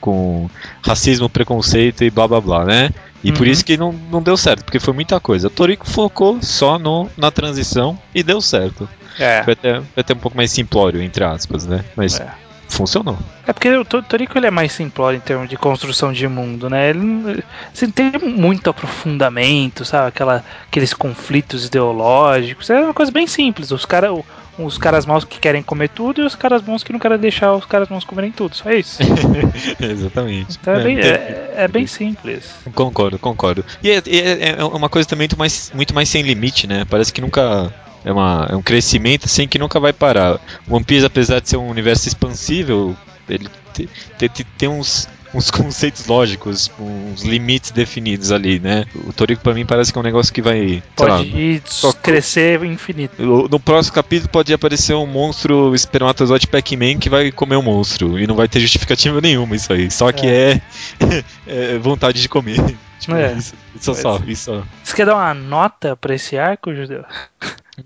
[0.00, 0.50] com
[0.82, 2.90] racismo, preconceito e blá blá blá, né?
[3.22, 3.52] E por Uhum.
[3.52, 5.48] isso que não, não deu certo, porque foi muita coisa.
[5.48, 8.88] O Toriko focou só no, na transição e deu certo.
[9.18, 9.42] É.
[9.42, 11.84] Foi até, foi até um pouco mais simplório, entre aspas, né?
[11.94, 12.28] Mas É.
[12.68, 13.18] funcionou.
[13.46, 16.70] É porque o To- Toriko ele é mais simplório em termos de construção de mundo,
[16.70, 16.88] né?
[16.90, 17.36] Ele não
[17.74, 20.08] assim, tem muito aprofundamento, sabe?
[20.08, 22.70] Aquela, aqueles conflitos ideológicos.
[22.70, 23.70] É uma coisa bem simples.
[23.70, 24.08] Os, cara,
[24.64, 27.54] os caras maus que querem comer tudo e os caras bons que não querem deixar
[27.54, 28.54] os caras bons comerem tudo.
[28.56, 28.98] Só isso.
[29.80, 30.58] Exatamente.
[30.60, 32.44] Então é, bem, É, é, é bem simples.
[32.74, 33.64] Concordo, concordo.
[33.82, 36.84] E é, é- é uma coisa também muito mais, muito mais sem limite, né?
[36.88, 37.72] Parece que nunca.
[38.04, 40.40] É, uma, é um crescimento assim que nunca vai parar.
[40.68, 42.96] One Piece, apesar de ser um universo expansível,
[43.28, 43.88] ele te-
[44.18, 48.84] te- te- tem uns, uns conceitos lógicos, uns limites definidos ali, né?
[49.06, 50.82] O Toriko pra mim parece que é um negócio que vai.
[50.96, 53.22] Pode lá, ir só- crescer infinito.
[53.22, 58.18] no próximo capítulo pode aparecer um monstro espermatozoide Pac-Man que vai comer o monstro.
[58.18, 59.90] E não vai ter justificativa nenhuma isso aí.
[59.90, 60.60] Só que é,
[61.46, 62.58] é vontade de comer.
[62.98, 63.32] Tipo, É.
[63.32, 64.62] isso, isso só, isso só.
[64.84, 67.02] Você quer dar uma nota pra esse arco, Judeu?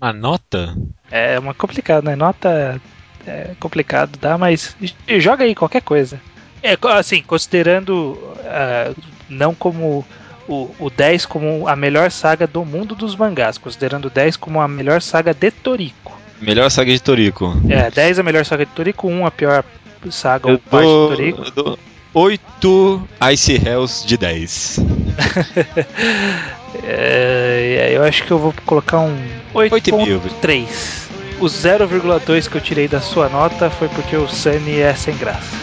[0.01, 0.75] Uma nota?
[1.09, 2.15] É uma complicado, né?
[2.17, 2.81] Nota
[3.25, 4.75] é complicado, dá, mas
[5.19, 6.19] joga aí qualquer coisa.
[6.65, 8.91] É, assim, considerando ah,
[9.29, 10.03] não como
[10.47, 14.59] o, o 10 como a melhor saga do mundo dos mangás, considerando o 10 como
[14.59, 16.19] a melhor saga de Toriko.
[16.41, 17.55] Melhor saga de Toriko.
[17.69, 19.63] É, 10 a melhor saga de Toriko, 1 a pior
[20.09, 21.43] saga Eu ou parte de Toriko.
[21.43, 21.79] eu dou
[22.15, 24.79] 8 Ice Hells de 10.
[26.83, 29.17] É, eu acho que eu vou colocar um
[29.53, 30.19] Oito e meio.
[30.41, 31.07] 8.3.
[31.39, 35.55] O 0,2 que eu tirei da sua nota foi porque o Sunny é sem graça.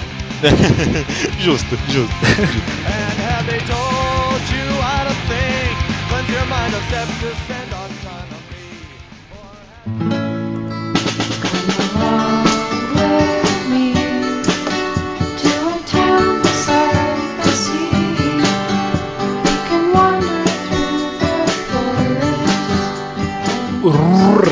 [1.38, 2.14] justo, justo.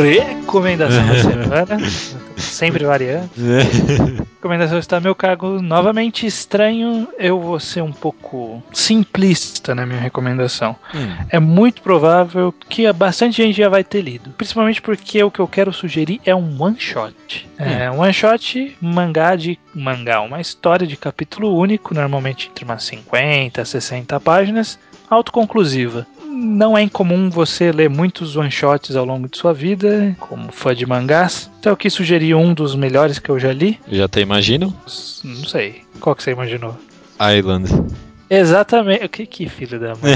[0.01, 2.20] Recomendação da semana.
[2.61, 3.30] Sempre variando.
[4.36, 7.08] Recomendação está meu cargo novamente estranho.
[7.18, 10.76] Eu vou ser um pouco simplista na minha recomendação.
[10.94, 11.24] Hum.
[11.30, 14.28] É muito provável que bastante gente já vai ter lido.
[14.36, 17.48] Principalmente porque o que eu quero sugerir é um one shot.
[17.58, 22.84] É um one shot, mangá de mangá, uma história de capítulo único, normalmente entre umas
[22.84, 26.06] 50 a 60 páginas, autoconclusiva.
[26.41, 30.74] Não é incomum você ler muitos one shots ao longo de sua vida, como fã
[30.74, 31.51] de mangás.
[31.61, 33.78] Então eu quis sugerir um dos melhores que eu já li.
[33.86, 34.74] Já até imagino?
[35.22, 35.82] Não sei.
[36.01, 36.74] Qual que você imaginou?
[37.20, 37.68] Island.
[38.30, 39.09] Exatamente.
[39.09, 40.14] Que, que filho da mãe.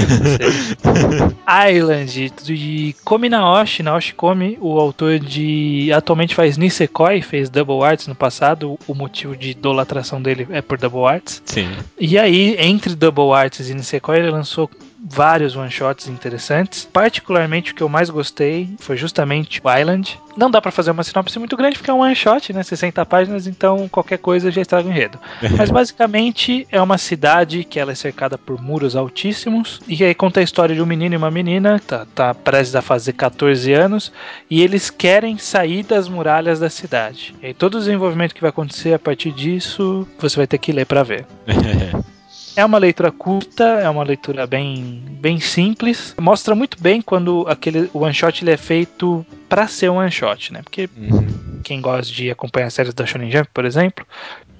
[1.69, 5.91] Island, de Komi Naoshi, Naoshi Komi, o autor de.
[5.91, 8.79] Atualmente faz Nisekoi, fez Double Arts no passado.
[8.87, 11.43] O motivo de idolatração dele é por Double Arts.
[11.45, 11.69] Sim.
[11.99, 14.71] E aí, entre Double Arts e Nisekoi, ele lançou
[15.05, 16.87] vários one-shots interessantes.
[16.91, 20.19] Particularmente o que eu mais gostei foi justamente o Island.
[20.35, 22.63] Não dá pra fazer uma sinopse muito grande porque é um one-shot, né?
[22.63, 25.19] 60 páginas, então qualquer coisa já estraga o enredo.
[25.55, 30.39] Mas basicamente é uma cidade que ela é cercada por muros altíssimos e aí conta
[30.39, 34.11] a história de um menino e uma menina, tá, tá prestes a fazer 14 anos,
[34.49, 37.35] e eles querem sair das muralhas da cidade.
[37.41, 40.71] E aí todo o desenvolvimento que vai acontecer a partir disso, você vai ter que
[40.71, 41.25] ler pra ver.
[42.55, 46.15] É uma leitura curta, é uma leitura bem, bem simples.
[46.17, 50.53] Mostra muito bem quando aquele one shot ele é feito pra ser um one shot,
[50.53, 50.61] né?
[50.63, 51.59] Porque Uhum.
[51.63, 54.05] quem gosta de acompanhar séries da Shonen Jump, por exemplo,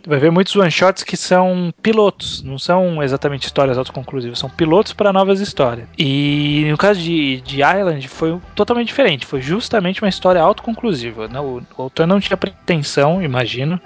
[0.08, 4.94] vai ver muitos one shots que são pilotos, não são exatamente histórias autoconclusivas, são pilotos
[4.94, 5.88] para novas histórias.
[5.98, 11.28] E no caso de, de Island foi totalmente diferente, foi justamente uma história autoconclusiva.
[11.28, 11.40] né?
[11.40, 13.80] O, o autor não tinha pretensão, imagino,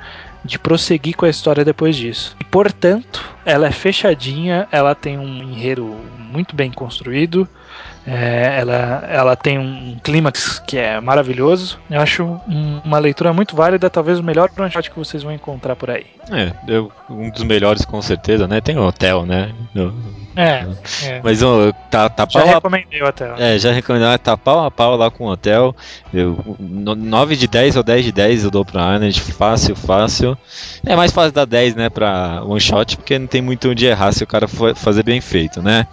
[0.43, 2.35] de prosseguir com a história depois disso.
[2.39, 5.95] E portanto, ela é fechadinha, ela tem um enredo
[6.31, 7.47] muito bem construído.
[8.07, 11.77] É, ela, ela tem um clímax que é maravilhoso.
[11.89, 15.31] Eu acho um- uma leitura muito válida, talvez o melhor one shot que vocês vão
[15.33, 16.05] encontrar por aí.
[16.31, 18.61] É, eu- um dos melhores com certeza, né?
[18.61, 19.51] Tem o hotel, né?
[19.73, 19.93] No-
[20.35, 20.65] É,
[21.03, 21.21] é.
[21.23, 23.35] Mas ó, tá, tá Já pau a recomendei o hotel.
[23.37, 25.75] É, já recomendava tá pau a pau lá com o hotel.
[26.13, 30.37] Eu, no- 9 de 10 ou 10 de 10 eu dou pra Island, fácil, fácil.
[30.85, 34.11] É mais fácil dar 10, né, pra one shot, porque não tem muito onde errar
[34.13, 35.87] se o cara for fazer bem feito, né?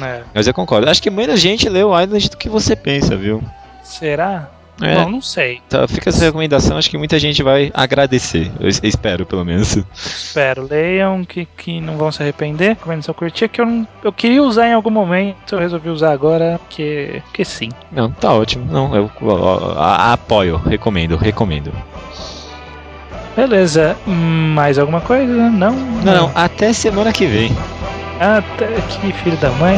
[0.00, 0.22] É.
[0.34, 0.88] Mas eu concordo.
[0.88, 3.42] Acho que menos gente leu Island do que você pensa, viu?
[3.82, 4.48] Será?
[4.80, 4.94] É.
[4.96, 5.60] Bom, não sei.
[5.68, 8.50] Tá, fica essa recomendação, acho que muita gente vai agradecer.
[8.58, 9.76] Eu es- espero, pelo menos.
[9.94, 10.66] Espero.
[10.68, 12.70] Leiam que, que não vão se arrepender.
[12.70, 15.54] Recomendação curtinha que eu, não, eu queria usar em algum momento.
[15.54, 17.68] Eu resolvi usar agora porque, porque sim.
[17.92, 18.64] Não, tá ótimo.
[18.72, 21.70] Não, eu, ó, a- apoio, recomendo, recomendo.
[23.36, 23.96] Beleza.
[24.08, 25.32] Hum, Mais alguma coisa?
[25.50, 25.72] Não?
[25.72, 27.52] Não, não, até semana que vem.
[28.22, 29.76] Até que filho da mãe.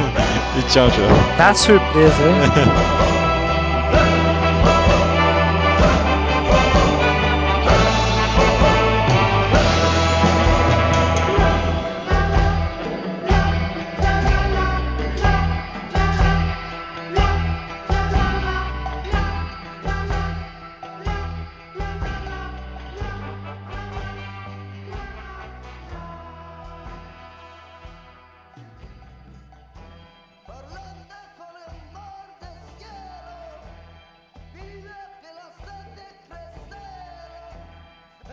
[0.72, 1.04] tchau, tchau.
[1.36, 3.16] Tá surpresa, hein?